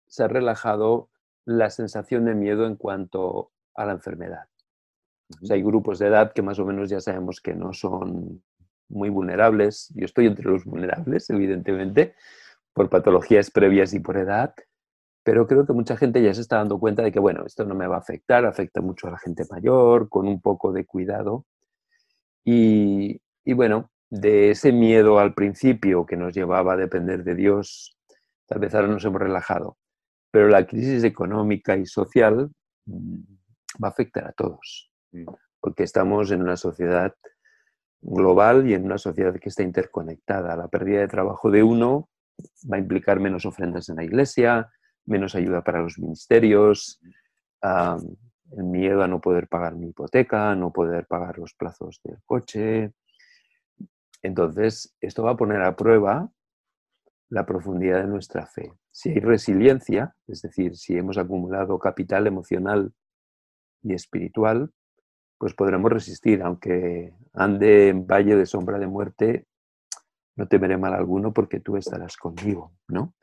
se 0.08 0.24
ha 0.24 0.28
relajado 0.28 1.10
la 1.46 1.70
sensación 1.70 2.26
de 2.26 2.36
miedo 2.36 2.66
en 2.66 2.76
cuanto 2.76 3.52
a 3.76 3.86
la 3.86 3.94
enfermedad. 3.94 4.48
hay 5.50 5.62
grupos 5.62 6.00
de 6.00 6.08
edad 6.08 6.34
que 6.34 6.42
más 6.42 6.60
o 6.60 6.66
menos 6.66 6.90
ya 6.90 7.00
sabemos 7.00 7.40
que 7.42 7.54
no 7.54 7.74
son 7.74 8.44
muy 8.90 9.10
vulnerables. 9.10 9.92
Yo 9.96 10.06
estoy 10.06 10.26
entre 10.26 10.50
los 10.50 10.66
vulnerables, 10.66 11.30
evidentemente, 11.30 12.16
por 12.74 12.90
patologías 12.90 13.52
previas 13.52 13.94
y 13.94 14.00
por 14.00 14.18
edad, 14.18 14.54
pero 15.28 15.46
creo 15.46 15.66
que 15.66 15.74
mucha 15.74 15.98
gente 15.98 16.24
ya 16.24 16.34
se 16.34 16.40
está 16.40 16.56
dando 16.56 16.80
cuenta 16.80 17.04
de 17.04 17.12
que, 17.12 17.20
bueno, 17.20 17.46
esto 17.46 17.66
no 17.66 17.76
me 17.76 17.86
va 17.86 17.96
a 17.96 18.00
afectar, 18.00 18.46
afecta 18.46 18.80
mucho 18.80 19.08
a 19.08 19.12
la 19.12 19.18
gente 19.18 19.44
mayor, 19.52 20.08
con 20.08 20.26
un 20.26 20.40
poco 20.40 20.72
de 20.72 20.86
cuidado. 20.86 21.46
Y, 22.46 23.20
bueno, 23.46 23.92
de 24.10 24.52
ese 24.52 24.72
miedo 24.72 25.20
al 25.20 25.34
principio 25.34 26.06
que 26.06 26.16
nos 26.16 26.34
llevaba 26.34 26.76
a 26.76 26.78
depender 26.78 27.26
de 27.26 27.36
Dios, 27.36 27.98
tal 28.48 28.60
vez 28.60 28.74
ahora 28.74 28.88
nos 28.88 29.04
hemos 29.04 29.20
relajado. 29.20 29.78
Pero 30.32 30.48
la 30.48 30.66
crisis 30.66 31.04
económica 31.04 31.76
y 31.76 31.86
social 31.86 32.50
mm, 32.86 33.20
va 33.84 33.90
a 33.90 33.92
afectar 33.92 34.28
a 34.28 34.32
todos, 34.32 34.90
porque 35.60 35.84
estamos 35.84 36.32
en 36.32 36.42
una 36.42 36.56
sociedad 36.56 37.14
global 38.00 38.66
y 38.66 38.76
en 38.76 38.86
una 38.86 38.98
sociedad 38.98 39.38
que 39.38 39.50
está 39.50 39.62
interconectada. 39.62 40.56
La 40.56 40.70
pérdida 40.70 41.02
de 41.02 41.10
trabajo 41.10 41.52
de 41.52 41.64
uno 41.64 42.08
va 42.72 42.78
a 42.78 42.80
implicar 42.80 43.20
menos 43.20 43.46
ofrendas 43.46 43.90
en 43.90 43.98
la 43.98 44.06
iglesia, 44.06 44.72
menos 45.08 45.34
ayuda 45.36 45.64
para 45.64 45.82
los 45.82 45.98
ministerios, 45.98 47.02
el 47.62 48.64
miedo 48.64 49.02
a 49.02 49.08
no 49.08 49.20
poder 49.20 49.48
pagar 49.48 49.76
mi 49.76 49.90
hipoteca, 49.90 50.56
no 50.56 50.72
poder 50.72 51.08
pagar 51.08 51.38
los 51.38 51.54
plazos 51.54 52.00
del 52.04 52.18
coche. 52.26 52.94
Entonces, 54.22 54.96
esto 55.02 55.24
va 55.24 55.32
a 55.32 55.38
poner 55.38 55.62
a 55.62 55.76
prueba 55.76 56.30
la 57.30 57.46
profundidad 57.46 58.02
de 58.02 58.08
nuestra 58.08 58.46
fe. 58.46 58.74
Si 58.92 59.10
hay 59.10 59.20
resiliencia, 59.20 60.16
es 60.28 60.42
decir, 60.42 60.78
si 60.78 60.98
hemos 60.98 61.18
acumulado 61.18 61.78
capital 61.78 62.26
emocional 62.26 62.94
y 63.84 63.94
espiritual, 63.94 64.72
pues 65.38 65.54
podremos 65.54 65.92
resistir, 65.92 66.42
aunque 66.42 67.14
ande 67.34 67.90
en 67.90 68.08
valle 68.08 68.36
de 68.36 68.46
sombra 68.46 68.80
de 68.80 68.88
muerte, 68.88 69.46
no 70.36 70.48
temeré 70.48 70.78
mal 70.78 70.94
alguno 70.94 71.34
porque 71.34 71.60
tú 71.60 71.78
estarás 71.78 72.16
conmigo, 72.18 72.72
¿no? 72.88 73.14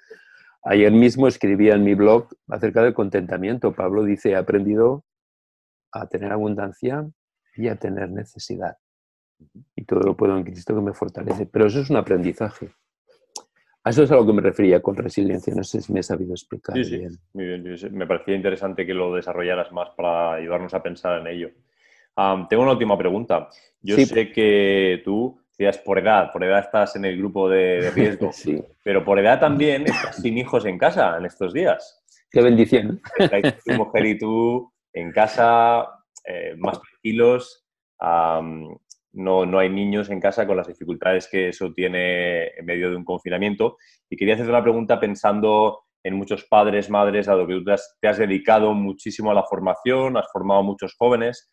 Ayer 0.65 0.93
mismo 0.93 1.29
escribía 1.29 1.75
en 1.75 1.85
mi 1.85 1.95
blog 1.95 2.29
acerca 2.49 2.83
del 2.83 2.95
contentamiento. 2.95 3.75
Pablo 3.75 4.03
dice, 4.03 4.31
he 4.31 4.37
aprendido 4.37 5.05
a 5.93 6.07
tener 6.07 6.33
abundancia 6.33 7.07
y 7.55 7.69
a 7.69 7.77
tener 7.77 8.11
necesidad. 8.11 8.77
Y 9.77 9.85
todo 9.85 10.01
lo 10.01 10.17
puedo 10.17 10.37
en 10.37 10.45
Cristo 10.45 10.75
que 10.75 10.81
me 10.81 10.95
fortalece. 10.95 11.47
Pero 11.47 11.67
eso 11.67 11.81
es 11.81 11.91
un 11.91 11.97
aprendizaje. 11.97 12.71
A 13.87 13.91
eso 13.91 14.03
es 14.03 14.11
a 14.11 14.17
lo 14.17 14.27
que 14.27 14.33
me 14.33 14.41
refería 14.41 14.81
con 14.81 14.97
resiliencia, 14.97 15.55
no 15.55 15.63
sé 15.63 15.83
si 15.83 15.93
me 15.93 16.01
he 16.01 16.03
sabido 16.03 16.33
explicar. 16.33 16.75
Sí, 16.75 16.85
sí, 16.85 17.07
muy 17.35 17.45
bien. 17.45 17.77
Me 17.93 18.07
parecía 18.07 18.35
interesante 18.35 18.87
que 18.87 18.95
lo 18.95 19.15
desarrollaras 19.15 19.71
más 19.73 19.91
para 19.91 20.33
ayudarnos 20.33 20.73
a 20.73 20.83
pensar 20.83 21.21
en 21.21 21.27
ello. 21.27 21.51
tengo 22.49 22.63
una 22.63 22.73
última 22.73 22.97
pregunta. 22.97 23.51
Yo 23.83 23.97
sé 23.97 24.33
que 24.33 25.03
tú, 25.05 25.39
decías 25.57 25.79
por 25.79 25.99
edad, 25.99 26.33
por 26.33 26.43
edad 26.43 26.61
estás 26.61 26.97
en 26.97 27.05
el 27.05 27.17
grupo 27.17 27.49
de, 27.49 27.91
riesgo, 27.91 28.31
pero 28.85 29.05
por 29.05 29.19
edad 29.19 29.39
también 29.39 29.85
estás 29.87 30.17
sin 30.17 30.37
hijos 30.37 30.67
en 30.67 30.79
casa 30.79 31.17
en 31.17 31.27
estos 31.27 31.53
días. 31.53 32.03
Qué 32.31 32.43
bendición. 32.43 33.01
tu 33.65 33.73
mujer 33.75 34.07
y 34.07 34.19
tú 34.19 34.73
en 34.93 35.13
casa, 35.13 35.87
eh, 36.25 36.55
más 36.59 36.81
tranquilos 36.81 37.65
no, 39.13 39.47
no 39.47 39.59
hay 39.61 39.71
niños 39.71 40.11
en 40.11 40.21
casa 40.21 40.47
con 40.47 40.57
las 40.57 40.67
dificultades 40.67 41.29
que 41.31 41.51
eso 41.51 41.73
tiene 41.73 42.49
en 42.49 42.67
medio 42.67 42.91
de 42.91 42.97
un 42.97 43.05
confinamiento. 43.05 43.77
Y 44.11 44.17
quería 44.17 44.35
hacerte 44.35 44.51
una 44.51 44.63
pregunta 44.63 44.99
pensando 44.99 45.85
en 46.03 46.17
muchos 46.17 46.45
padres, 46.45 46.91
madres, 46.91 47.29
a 47.29 47.37
lo 47.37 47.47
que 47.47 47.55
tú 47.55 47.65
te 47.65 48.09
has, 48.09 48.19
dedicado 48.19 48.75
muchísimo 48.75 49.31
a 49.31 49.35
la 49.35 49.45
formación, 49.45 50.17
has 50.17 50.31
formado 50.33 50.61
a 50.61 50.65
muchos 50.65 50.97
jóvenes, 50.99 51.49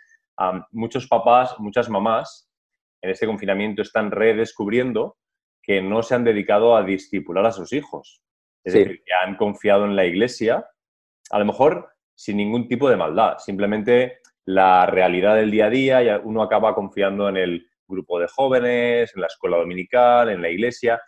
muchos 0.71 1.07
papás, 1.07 1.55
muchas 1.59 1.87
mamás 1.87 2.50
en 3.01 3.09
este 3.09 3.25
confinamiento 3.25 3.81
están 3.81 4.11
redescubriendo 4.11 5.17
que 5.61 5.81
no 5.81 6.03
se 6.03 6.15
han 6.15 6.23
dedicado 6.23 6.75
a 6.75 6.83
discipular 6.83 7.45
a 7.45 7.51
sus 7.51 7.73
hijos. 7.73 8.21
Es 8.63 8.73
decir, 8.73 9.03
que 9.03 9.13
han 9.13 9.35
confiado 9.37 9.85
en 9.85 9.95
la 9.95 10.05
iglesia, 10.05 10.67
a 11.31 11.39
lo 11.39 11.45
mejor 11.45 11.89
sin 12.15 12.37
ningún 12.37 12.67
tipo 12.67 12.89
de 12.89 12.97
maldad, 12.97 13.37
simplemente 13.39 14.19
la 14.45 14.85
realidad 14.85 15.35
del 15.35 15.51
día 15.51 15.65
a 15.65 15.69
día, 15.69 16.03
y 16.03 16.21
uno 16.23 16.43
acaba 16.43 16.75
confiando 16.75 17.29
en 17.29 17.37
el 17.37 17.67
grupo 17.87 18.19
de 18.19 18.27
jóvenes, 18.27 19.11
en 19.15 19.21
la 19.21 19.27
escuela 19.27 19.57
dominical, 19.57 20.29
en 20.29 20.41
la 20.41 20.49
iglesia, 20.49 21.01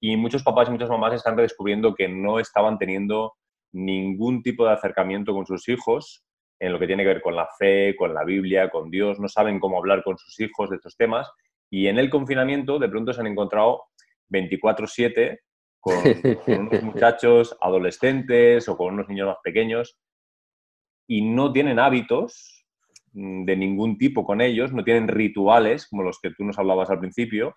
y 0.00 0.16
muchos 0.16 0.42
papás 0.42 0.68
y 0.68 0.72
muchas 0.72 0.88
mamás 0.88 1.14
están 1.14 1.36
redescubriendo 1.36 1.94
que 1.94 2.08
no 2.08 2.38
estaban 2.38 2.78
teniendo 2.78 3.34
ningún 3.72 4.42
tipo 4.42 4.66
de 4.66 4.72
acercamiento 4.72 5.34
con 5.34 5.46
sus 5.46 5.68
hijos 5.68 6.25
en 6.58 6.72
lo 6.72 6.78
que 6.78 6.86
tiene 6.86 7.02
que 7.02 7.08
ver 7.08 7.22
con 7.22 7.36
la 7.36 7.48
fe, 7.58 7.94
con 7.96 8.14
la 8.14 8.24
Biblia, 8.24 8.70
con 8.70 8.90
Dios, 8.90 9.20
no 9.20 9.28
saben 9.28 9.60
cómo 9.60 9.78
hablar 9.78 10.02
con 10.02 10.16
sus 10.18 10.38
hijos 10.40 10.70
de 10.70 10.76
estos 10.76 10.96
temas, 10.96 11.30
y 11.70 11.88
en 11.88 11.98
el 11.98 12.10
confinamiento 12.10 12.78
de 12.78 12.88
pronto 12.88 13.12
se 13.12 13.20
han 13.20 13.26
encontrado 13.26 13.84
24/7 14.30 15.40
con, 15.80 16.02
con 16.44 16.58
unos 16.68 16.82
muchachos 16.82 17.56
adolescentes 17.60 18.68
o 18.68 18.76
con 18.76 18.94
unos 18.94 19.08
niños 19.08 19.28
más 19.28 19.38
pequeños 19.42 19.98
y 21.08 21.22
no 21.22 21.52
tienen 21.52 21.78
hábitos 21.78 22.56
Mm, 23.16 23.46
de 23.46 23.56
ningún 23.56 23.96
tipo 23.96 24.24
con 24.26 24.42
ellos, 24.42 24.74
no 24.74 24.84
tienen 24.84 25.08
rituales 25.08 25.88
como 25.88 26.02
los 26.02 26.20
que 26.20 26.30
tú 26.32 26.44
nos 26.44 26.58
hablabas 26.58 26.90
al 26.90 27.00
principio. 27.00 27.56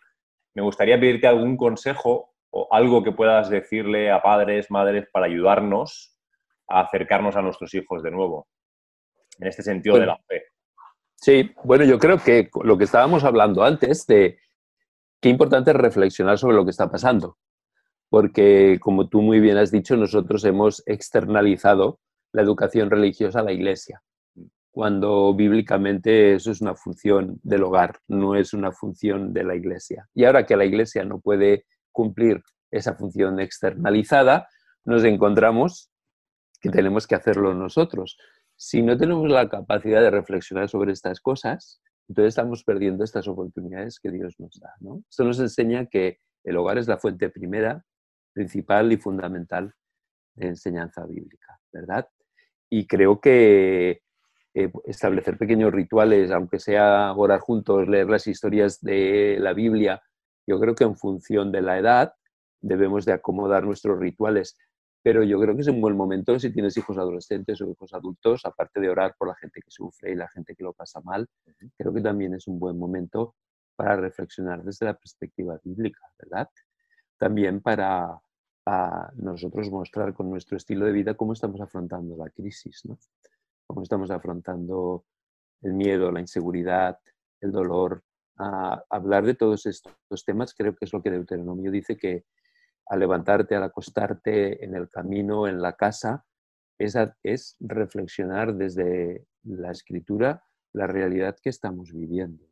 Me 0.55 0.61
gustaría 0.61 0.97
pedirte 0.97 1.27
algún 1.27 1.57
consejo 1.57 2.31
o 2.49 2.69
algo 2.71 3.03
que 3.03 3.11
puedas 3.11 3.49
decirle 3.49 4.09
a 4.09 4.21
padres, 4.21 4.71
madres, 4.71 5.07
para 5.11 5.25
ayudarnos 5.25 6.17
a 6.69 6.81
acercarnos 6.81 7.35
a 7.35 7.41
nuestros 7.41 7.73
hijos 7.73 8.01
de 8.03 8.11
nuevo, 8.11 8.47
en 9.39 9.47
este 9.47 9.63
sentido 9.63 9.97
de 9.97 10.05
la 10.05 10.17
fe. 10.27 10.43
Sí, 11.15 11.51
bueno, 11.63 11.83
yo 11.83 11.99
creo 11.99 12.17
que 12.17 12.49
lo 12.63 12.77
que 12.77 12.85
estábamos 12.85 13.23
hablando 13.23 13.63
antes 13.63 14.05
de 14.07 14.39
qué 15.19 15.29
importante 15.29 15.71
es 15.71 15.77
reflexionar 15.77 16.37
sobre 16.37 16.55
lo 16.55 16.63
que 16.63 16.71
está 16.71 16.89
pasando, 16.89 17.37
porque 18.09 18.77
como 18.79 19.09
tú 19.09 19.21
muy 19.21 19.39
bien 19.39 19.57
has 19.57 19.71
dicho, 19.71 19.97
nosotros 19.97 20.45
hemos 20.45 20.81
externalizado 20.85 21.99
la 22.31 22.41
educación 22.41 22.89
religiosa 22.89 23.39
a 23.39 23.43
la 23.43 23.51
iglesia 23.51 24.01
cuando 24.71 25.33
bíblicamente 25.33 26.35
eso 26.35 26.51
es 26.51 26.61
una 26.61 26.75
función 26.75 27.39
del 27.43 27.63
hogar, 27.63 27.99
no 28.07 28.35
es 28.35 28.53
una 28.53 28.71
función 28.71 29.33
de 29.33 29.43
la 29.43 29.55
iglesia. 29.55 30.07
Y 30.13 30.25
ahora 30.25 30.45
que 30.45 30.55
la 30.55 30.65
iglesia 30.65 31.03
no 31.03 31.19
puede 31.19 31.65
cumplir 31.91 32.41
esa 32.71 32.95
función 32.95 33.39
externalizada, 33.39 34.47
nos 34.85 35.03
encontramos 35.03 35.91
que 36.61 36.69
tenemos 36.69 37.07
que 37.07 37.15
hacerlo 37.15 37.53
nosotros. 37.53 38.17
Si 38.61 38.81
no 38.81 38.97
tenemos 38.97 39.29
la 39.29 39.47
capacidad 39.47 40.01
de 40.01 40.11
reflexionar 40.11 40.67
sobre 40.67 40.91
estas 40.91 41.21
cosas, 41.21 41.81
entonces 42.09 42.33
estamos 42.33 42.65
perdiendo 42.65 43.05
estas 43.05 43.25
oportunidades 43.29 44.01
que 44.01 44.11
Dios 44.11 44.35
nos 44.37 44.59
da. 44.59 44.73
Esto 45.09 45.23
nos 45.23 45.39
enseña 45.39 45.85
que 45.85 46.19
el 46.43 46.57
hogar 46.57 46.77
es 46.77 46.85
la 46.89 46.97
fuente 46.97 47.29
primera, 47.29 47.85
principal 48.33 48.91
y 48.91 48.97
fundamental 48.97 49.73
de 50.35 50.47
enseñanza 50.47 51.05
bíblica, 51.05 51.57
¿verdad? 51.71 52.09
Y 52.69 52.85
creo 52.85 53.21
que 53.21 54.01
eh, 54.53 54.71
establecer 54.83 55.37
pequeños 55.37 55.71
rituales, 55.71 56.29
aunque 56.29 56.59
sea 56.59 57.13
orar 57.15 57.39
juntos, 57.39 57.87
leer 57.87 58.09
las 58.09 58.27
historias 58.27 58.81
de 58.81 59.37
la 59.39 59.53
Biblia, 59.53 60.03
yo 60.45 60.59
creo 60.59 60.75
que 60.75 60.83
en 60.83 60.97
función 60.97 61.53
de 61.53 61.61
la 61.61 61.79
edad 61.79 62.13
debemos 62.59 63.05
de 63.05 63.13
acomodar 63.13 63.63
nuestros 63.63 63.97
rituales. 63.97 64.57
Pero 65.01 65.23
yo 65.23 65.39
creo 65.39 65.55
que 65.55 65.61
es 65.61 65.67
un 65.67 65.79
buen 65.79 65.95
momento 65.95 66.37
si 66.39 66.51
tienes 66.51 66.75
hijos 66.77 66.97
adolescentes 66.97 67.61
o 67.61 67.69
hijos 67.69 67.93
adultos, 67.93 68.41
aparte 68.45 68.79
de 68.81 68.89
orar 68.89 69.15
por 69.17 69.29
la 69.29 69.35
gente 69.35 69.61
que 69.61 69.71
sufre 69.71 70.11
y 70.11 70.15
la 70.15 70.27
gente 70.29 70.55
que 70.55 70.63
lo 70.63 70.73
pasa 70.73 70.99
mal, 71.01 71.27
creo 71.77 71.93
que 71.93 72.01
también 72.01 72.33
es 72.33 72.47
un 72.47 72.59
buen 72.59 72.77
momento 72.77 73.35
para 73.75 73.95
reflexionar 73.95 74.63
desde 74.63 74.85
la 74.85 74.93
perspectiva 74.93 75.59
bíblica, 75.63 76.01
¿verdad? 76.17 76.49
También 77.17 77.61
para 77.61 78.19
nosotros 79.15 79.71
mostrar 79.71 80.13
con 80.13 80.29
nuestro 80.29 80.57
estilo 80.57 80.85
de 80.85 80.91
vida 80.91 81.15
cómo 81.15 81.33
estamos 81.33 81.59
afrontando 81.61 82.15
la 82.17 82.29
crisis, 82.29 82.81
¿no? 82.85 82.99
cómo 83.65 83.83
estamos 83.83 84.11
afrontando 84.11 85.05
el 85.61 85.73
miedo, 85.73 86.11
la 86.11 86.19
inseguridad, 86.19 86.99
el 87.39 87.51
dolor. 87.51 88.03
A 88.37 88.83
hablar 88.89 89.25
de 89.25 89.35
todos 89.35 89.65
estos 89.65 90.25
temas 90.25 90.53
creo 90.53 90.75
que 90.75 90.85
es 90.85 90.93
lo 90.93 91.01
que 91.01 91.11
Deuteronomio 91.11 91.71
dice 91.71 91.97
que 91.97 92.25
al 92.89 92.99
levantarte, 92.99 93.55
al 93.55 93.63
acostarte 93.63 94.63
en 94.63 94.75
el 94.75 94.89
camino, 94.89 95.47
en 95.47 95.61
la 95.61 95.73
casa, 95.73 96.25
es, 96.77 96.97
es 97.23 97.55
reflexionar 97.59 98.55
desde 98.55 99.25
la 99.43 99.71
escritura 99.71 100.43
la 100.73 100.87
realidad 100.87 101.37
que 101.41 101.49
estamos 101.49 101.93
viviendo. 101.93 102.43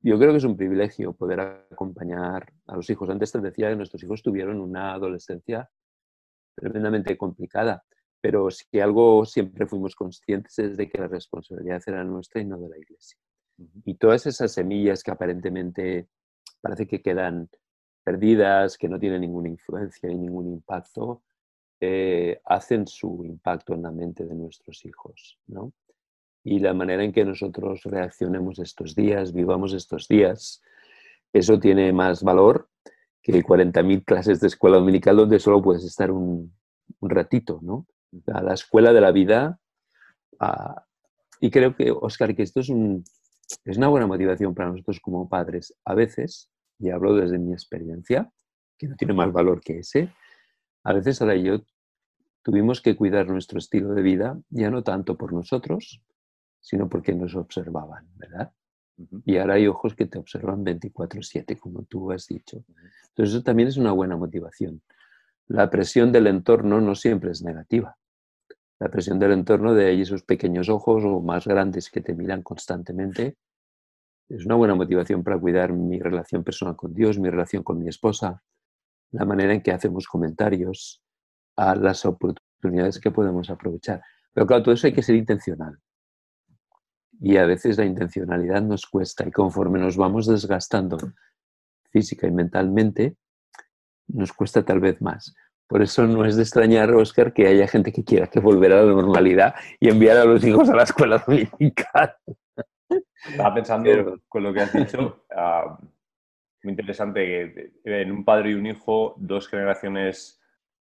Yo 0.00 0.18
creo 0.18 0.30
que 0.30 0.38
es 0.38 0.44
un 0.44 0.56
privilegio 0.56 1.12
poder 1.12 1.40
acompañar 1.40 2.52
a 2.66 2.76
los 2.76 2.88
hijos. 2.90 3.10
Antes 3.10 3.32
te 3.32 3.40
decía 3.40 3.70
que 3.70 3.76
nuestros 3.76 4.02
hijos 4.02 4.22
tuvieron 4.22 4.60
una 4.60 4.92
adolescencia 4.92 5.68
tremendamente 6.54 7.16
complicada 7.16 7.84
pero 8.20 8.50
si 8.50 8.80
algo 8.80 9.24
siempre 9.24 9.66
fuimos 9.66 9.94
conscientes 9.94 10.58
es 10.58 10.76
de 10.76 10.88
que 10.88 10.98
la 10.98 11.08
responsabilidad 11.08 11.82
era 11.86 12.02
nuestra 12.04 12.40
y 12.40 12.44
no 12.44 12.58
de 12.58 12.68
la 12.68 12.78
iglesia. 12.78 13.18
Y 13.84 13.94
todas 13.94 14.26
esas 14.26 14.52
semillas 14.52 15.02
que 15.02 15.10
aparentemente 15.10 16.08
parece 16.60 16.86
que 16.86 17.00
quedan 17.00 17.48
perdidas, 18.08 18.78
que 18.78 18.88
no 18.88 18.98
tienen 18.98 19.20
ninguna 19.20 19.50
influencia 19.50 20.10
y 20.10 20.14
ningún 20.16 20.46
impacto, 20.46 21.22
eh, 21.78 22.40
hacen 22.46 22.86
su 22.86 23.22
impacto 23.22 23.74
en 23.74 23.82
la 23.82 23.90
mente 23.90 24.24
de 24.24 24.34
nuestros 24.34 24.82
hijos. 24.86 25.38
¿no? 25.46 25.74
Y 26.42 26.58
la 26.60 26.72
manera 26.72 27.04
en 27.04 27.12
que 27.12 27.26
nosotros 27.26 27.82
reaccionemos 27.84 28.58
estos 28.60 28.94
días, 28.94 29.34
vivamos 29.34 29.74
estos 29.74 30.08
días, 30.08 30.62
eso 31.34 31.60
tiene 31.60 31.92
más 31.92 32.22
valor 32.22 32.70
que 33.22 33.44
40.000 33.44 34.02
clases 34.06 34.40
de 34.40 34.46
escuela 34.46 34.78
dominical 34.78 35.16
donde 35.16 35.38
solo 35.38 35.60
puedes 35.60 35.84
estar 35.84 36.10
un, 36.10 36.50
un 37.00 37.10
ratito, 37.10 37.58
¿no? 37.60 37.86
a 38.32 38.40
la 38.40 38.54
escuela 38.54 38.94
de 38.94 39.02
la 39.02 39.12
vida. 39.12 39.60
y 41.40 41.50
creo 41.50 41.76
que, 41.76 41.90
Oscar, 41.90 42.34
que 42.34 42.44
esto 42.44 42.60
es, 42.60 42.70
es 43.66 43.76
una 43.76 43.88
buena 43.88 44.06
motivación 44.06 44.54
para 44.54 44.70
nosotros 44.70 44.98
como 44.98 45.28
padres. 45.28 45.74
A 45.84 45.94
veces, 45.94 46.48
y 46.78 46.90
hablo 46.90 47.14
desde 47.14 47.38
mi 47.38 47.52
experiencia, 47.52 48.30
que 48.76 48.88
no 48.88 48.96
tiene 48.96 49.14
más 49.14 49.32
valor 49.32 49.60
que 49.60 49.80
ese, 49.80 50.12
a 50.84 50.92
veces 50.92 51.20
ahora 51.20 51.36
yo 51.36 51.60
tuvimos 52.42 52.80
que 52.80 52.96
cuidar 52.96 53.28
nuestro 53.28 53.58
estilo 53.58 53.92
de 53.94 54.02
vida, 54.02 54.40
ya 54.50 54.70
no 54.70 54.82
tanto 54.82 55.16
por 55.16 55.32
nosotros, 55.32 56.00
sino 56.60 56.88
porque 56.88 57.14
nos 57.14 57.34
observaban, 57.34 58.08
¿verdad? 58.16 58.52
Y 59.24 59.36
ahora 59.36 59.54
hay 59.54 59.66
ojos 59.66 59.94
que 59.94 60.06
te 60.06 60.18
observan 60.18 60.64
24/7, 60.64 61.58
como 61.58 61.84
tú 61.84 62.10
has 62.10 62.26
dicho. 62.26 62.64
Entonces 63.08 63.34
eso 63.34 63.42
también 63.42 63.68
es 63.68 63.76
una 63.76 63.92
buena 63.92 64.16
motivación 64.16 64.82
la 65.48 65.70
presión 65.70 66.12
del 66.12 66.26
entorno 66.26 66.80
no 66.80 66.94
siempre 66.94 67.30
es 67.30 67.42
negativa. 67.42 67.96
La 68.78 68.90
presión 68.90 69.18
del 69.18 69.32
entorno 69.32 69.74
de 69.74 70.00
esos 70.00 70.22
pequeños 70.22 70.68
ojos 70.68 71.02
o 71.04 71.20
más 71.20 71.46
grandes 71.46 71.90
que 71.90 72.00
te 72.00 72.14
miran 72.14 72.42
constantemente 72.42 73.36
es 74.28 74.44
una 74.44 74.54
buena 74.54 74.74
motivación 74.74 75.24
para 75.24 75.38
cuidar 75.38 75.72
mi 75.72 75.98
relación 75.98 76.44
personal 76.44 76.76
con 76.76 76.94
Dios, 76.94 77.18
mi 77.18 77.30
relación 77.30 77.62
con 77.62 77.78
mi 77.78 77.88
esposa, 77.88 78.42
la 79.10 79.24
manera 79.24 79.54
en 79.54 79.62
que 79.62 79.72
hacemos 79.72 80.06
comentarios, 80.06 81.02
a 81.56 81.74
las 81.74 82.04
oportunidades 82.04 83.00
que 83.00 83.10
podemos 83.10 83.50
aprovechar. 83.50 84.00
Pero 84.32 84.46
claro, 84.46 84.62
todo 84.62 84.74
eso 84.74 84.86
hay 84.86 84.92
que 84.92 85.02
ser 85.02 85.16
intencional. 85.16 85.76
Y 87.20 87.36
a 87.36 87.46
veces 87.46 87.76
la 87.78 87.84
intencionalidad 87.84 88.62
nos 88.62 88.86
cuesta 88.86 89.26
y 89.26 89.32
conforme 89.32 89.80
nos 89.80 89.96
vamos 89.96 90.26
desgastando 90.26 90.98
física 91.90 92.28
y 92.28 92.30
mentalmente, 92.30 93.16
nos 94.06 94.32
cuesta 94.32 94.64
tal 94.64 94.78
vez 94.78 95.02
más. 95.02 95.34
Por 95.66 95.82
eso 95.82 96.06
no 96.06 96.24
es 96.24 96.36
de 96.36 96.42
extrañar, 96.42 96.94
Oscar, 96.94 97.32
que 97.32 97.48
haya 97.48 97.66
gente 97.66 97.92
que 97.92 98.04
quiera 98.04 98.28
que 98.28 98.38
volver 98.38 98.72
a 98.72 98.84
la 98.84 98.92
normalidad 98.92 99.54
y 99.80 99.88
enviar 99.88 100.16
a 100.16 100.24
los 100.24 100.44
hijos 100.44 100.68
a 100.70 100.76
la 100.76 100.84
escuela 100.84 101.22
dominical. 101.26 102.14
Estaba 103.26 103.54
pensando 103.54 104.20
con 104.28 104.42
lo 104.42 104.52
que 104.52 104.60
has 104.60 104.72
dicho. 104.72 105.24
muy 106.62 106.72
interesante 106.72 107.72
que 107.84 108.00
en 108.02 108.10
un 108.10 108.24
padre 108.24 108.50
y 108.50 108.54
un 108.54 108.66
hijo, 108.66 109.14
dos 109.18 109.48
generaciones 109.48 110.40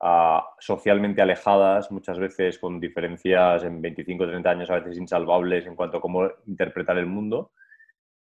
ah, 0.00 0.44
socialmente 0.58 1.22
alejadas, 1.22 1.90
muchas 1.90 2.18
veces 2.18 2.58
con 2.58 2.80
diferencias 2.80 3.64
en 3.64 3.82
25 3.82 4.24
o 4.24 4.28
30 4.28 4.50
años, 4.50 4.70
a 4.70 4.76
veces 4.76 4.98
insalvables 4.98 5.66
en 5.66 5.74
cuanto 5.74 5.98
a 5.98 6.00
cómo 6.00 6.28
interpretar 6.46 6.98
el 6.98 7.06
mundo, 7.06 7.52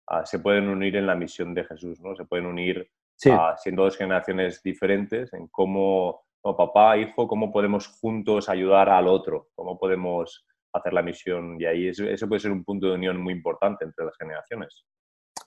ah, 0.08 0.26
se 0.26 0.40
pueden 0.40 0.70
unir 0.70 0.96
en 0.96 1.08
la 1.08 1.16
misión 1.16 1.54
de 1.54 1.66
Jesús, 1.66 2.00
¿no? 2.02 2.16
Se 2.16 2.26
pueden 2.26 2.46
unir 2.46 2.90
siendo 3.16 3.84
dos 3.84 3.98
generaciones 3.98 4.62
diferentes 4.64 5.32
en 5.34 5.48
cómo, 5.48 6.26
como 6.42 6.58
papá, 6.58 6.98
hijo, 6.98 7.28
cómo 7.28 7.52
podemos 7.52 7.88
juntos 7.88 8.50
ayudar 8.50 8.90
al 8.90 9.08
otro, 9.08 9.50
cómo 9.56 9.78
podemos 9.78 10.46
hacer 10.74 10.94
la 10.94 11.02
misión 11.02 11.60
y 11.60 11.66
ahí 11.66 11.88
eso, 11.88 12.28
puede 12.28 12.40
ser 12.40 12.52
un 12.52 12.64
punto 12.64 12.88
de 12.88 12.96
unión 12.96 13.22
muy 13.22 13.34
importante 13.34 13.86
entre 13.86 14.06
las 14.06 14.18
generaciones. 14.18 14.84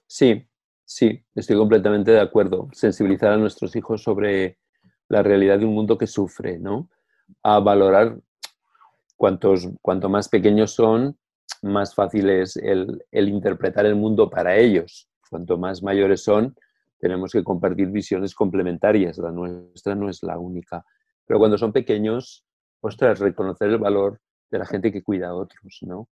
Sí, 0.07 0.47
sí, 0.85 1.25
estoy 1.35 1.57
completamente 1.57 2.13
de 2.13 2.21
acuerdo. 2.21 2.69
Sensibilizar 2.73 3.33
a 3.33 3.37
nuestros 3.37 3.75
hijos 3.77 4.03
sobre 4.03 4.59
la 5.09 5.23
realidad 5.23 5.59
de 5.59 5.65
un 5.65 5.75
mundo 5.75 5.99
que 5.99 6.07
sufre, 6.07 6.59
¿no? 6.59 6.89
A 7.43 7.59
valorar 7.61 8.19
cuantos, 9.17 9.69
cuanto 9.83 10.09
más 10.09 10.29
pequeños 10.29 10.73
son, 10.73 11.19
más 11.63 11.95
fácil 11.95 12.31
es 12.31 12.57
el, 12.57 13.05
el, 13.11 13.29
interpretar 13.29 13.87
el 13.87 13.97
mundo 13.97 14.31
para 14.31 14.57
ellos. 14.57 15.09
Cuanto 15.29 15.59
más 15.59 15.83
mayores 15.83 16.23
son, 16.23 16.55
tenemos 16.99 17.33
que 17.33 17.43
compartir 17.43 17.89
visiones 17.89 18.35
complementarias. 18.35 19.19
La 19.19 19.33
nuestra 19.33 19.95
no 19.95 20.09
es 20.09 20.23
la 20.23 20.39
única. 20.39 20.85
Pero 21.27 21.39
cuando 21.39 21.59
son 21.59 21.73
pequeños, 21.73 22.45
ostras, 22.81 23.19
reconocer 23.19 23.71
el 23.71 23.79
valor 23.79 24.21
de 24.51 24.59
la 24.59 24.67
gente 24.67 24.93
que 24.93 25.03
cuida 25.03 25.29
a 25.29 25.35
otros, 25.35 25.79
¿no? 25.83 26.09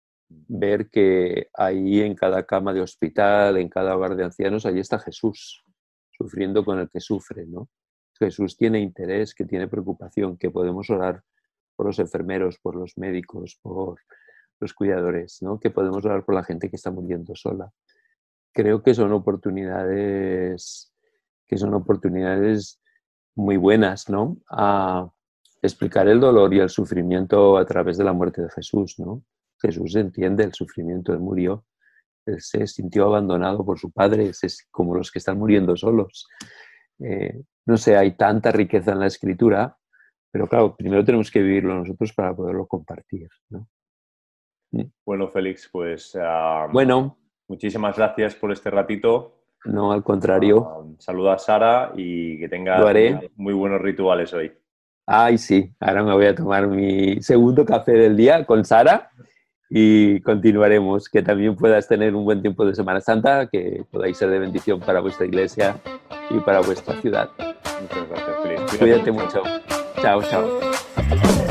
ver 0.48 0.90
que 0.90 1.50
ahí 1.54 2.02
en 2.02 2.16
cada 2.16 2.46
cama 2.46 2.74
de 2.74 2.82
hospital, 2.82 3.58
en 3.58 3.70
cada 3.70 3.96
hogar 3.96 4.16
de 4.16 4.26
ancianos, 4.26 4.66
ahí 4.66 4.80
está 4.80 5.00
Jesús, 5.00 5.64
sufriendo 6.10 6.64
con 6.64 6.80
el 6.80 6.90
que 6.90 7.00
sufre, 7.00 7.46
¿no? 7.46 7.70
Jesús 8.18 8.56
tiene 8.56 8.80
interés, 8.80 9.34
que 9.34 9.46
tiene 9.46 9.68
preocupación, 9.68 10.38
que 10.38 10.52
podemos 10.52 10.90
orar 10.90 11.24
por 11.76 11.88
los 11.88 12.00
enfermeros, 12.00 12.60
por 12.60 12.76
los 12.76 12.98
médicos, 12.98 13.58
por 13.62 14.00
los 14.60 14.74
cuidadores, 14.74 15.42
¿no? 15.42 15.60
Que 15.60 15.72
podemos 15.72 16.06
orar 16.06 16.24
por 16.24 16.36
la 16.36 16.44
gente 16.44 16.70
que 16.70 16.76
está 16.76 16.92
muriendo 16.92 17.36
sola. 17.36 17.72
Creo 18.54 18.84
que 18.84 18.94
son 18.94 19.12
oportunidades, 19.12 20.94
que 21.48 21.58
son 21.58 21.74
oportunidades 21.74 22.80
muy 23.34 23.58
buenas, 23.58 24.08
¿no? 24.10 24.38
A 24.50 25.10
explicar 25.62 26.08
el 26.08 26.20
dolor 26.20 26.54
y 26.54 26.60
el 26.60 26.70
sufrimiento 26.70 27.58
a 27.58 27.66
través 27.66 27.98
de 27.98 28.04
la 28.04 28.14
muerte 28.14 28.42
de 28.42 28.50
Jesús, 28.50 28.96
¿no? 29.00 29.24
Jesús 29.62 29.96
entiende 29.96 30.44
el 30.44 30.54
sufrimiento, 30.54 31.14
él 31.14 31.20
murió, 31.20 31.66
él 32.26 32.42
se 32.42 32.66
sintió 32.68 33.06
abandonado 33.06 33.64
por 33.64 33.78
su 33.78 33.92
padre, 33.92 34.30
es 34.30 34.68
como 34.72 34.96
los 34.96 35.12
que 35.12 35.20
están 35.20 35.38
muriendo 35.38 35.76
solos. 35.76 36.28
Eh, 37.00 37.44
no 37.66 37.78
sé, 37.78 37.96
hay 37.96 38.16
tanta 38.16 38.52
riqueza 38.52 38.92
en 38.92 39.00
la 39.00 39.08
escritura, 39.08 39.78
pero 40.32 40.48
claro, 40.48 40.76
primero 40.76 41.04
tenemos 41.04 41.30
que 41.30 41.42
vivirlo 41.42 41.76
nosotros 41.76 42.14
para 42.14 42.36
poderlo 42.36 42.66
compartir. 42.68 43.28
Mm. 44.72 44.84
Bueno, 45.06 45.28
Félix, 45.28 45.70
pues 45.72 46.18
bueno, 46.72 47.18
muchísimas 47.48 47.98
gracias 47.98 48.36
por 48.36 48.52
este 48.52 48.70
ratito. 48.70 49.38
No, 49.66 49.92
al 49.92 50.04
contrario. 50.04 50.96
saluda 50.98 51.34
a 51.34 51.38
Sara 51.38 51.92
y 51.96 52.40
que 52.40 52.50
tenga 52.50 52.80
muy 53.36 53.54
buenos 53.54 53.80
rituales 53.80 54.34
hoy. 54.34 54.52
Ay, 55.06 55.38
sí, 55.38 55.74
ahora 55.80 56.04
me 56.04 56.14
voy 56.14 56.26
a 56.26 56.36
tomar 56.36 56.68
mi 56.68 57.22
segundo 57.22 57.66
café 57.66 57.94
del 57.94 58.16
día 58.16 58.46
con 58.46 58.64
Sara 58.64 59.10
y 59.70 60.22
continuaremos. 60.22 61.10
Que 61.10 61.24
también 61.24 61.56
puedas 61.56 61.88
tener 61.88 62.16
un 62.16 62.26
buen 62.26 62.42
tiempo 62.42 62.66
de 62.66 62.76
Semana 62.76 63.02
Santa, 63.02 63.48
que 63.48 63.84
podáis 63.92 64.18
ser 64.18 64.30
de 64.30 64.40
bendición 64.40 64.80
para 64.80 65.00
vuestra 65.00 65.26
iglesia 65.26 65.78
y 66.30 66.40
para 66.40 66.62
vuestra 66.62 67.00
ciudad. 67.02 67.30
Muchas 67.82 68.10
gracias, 68.10 68.78
Cuídate 68.78 69.12
mucho. 69.12 69.44
Chao, 70.02 70.22
chao. 70.24 71.51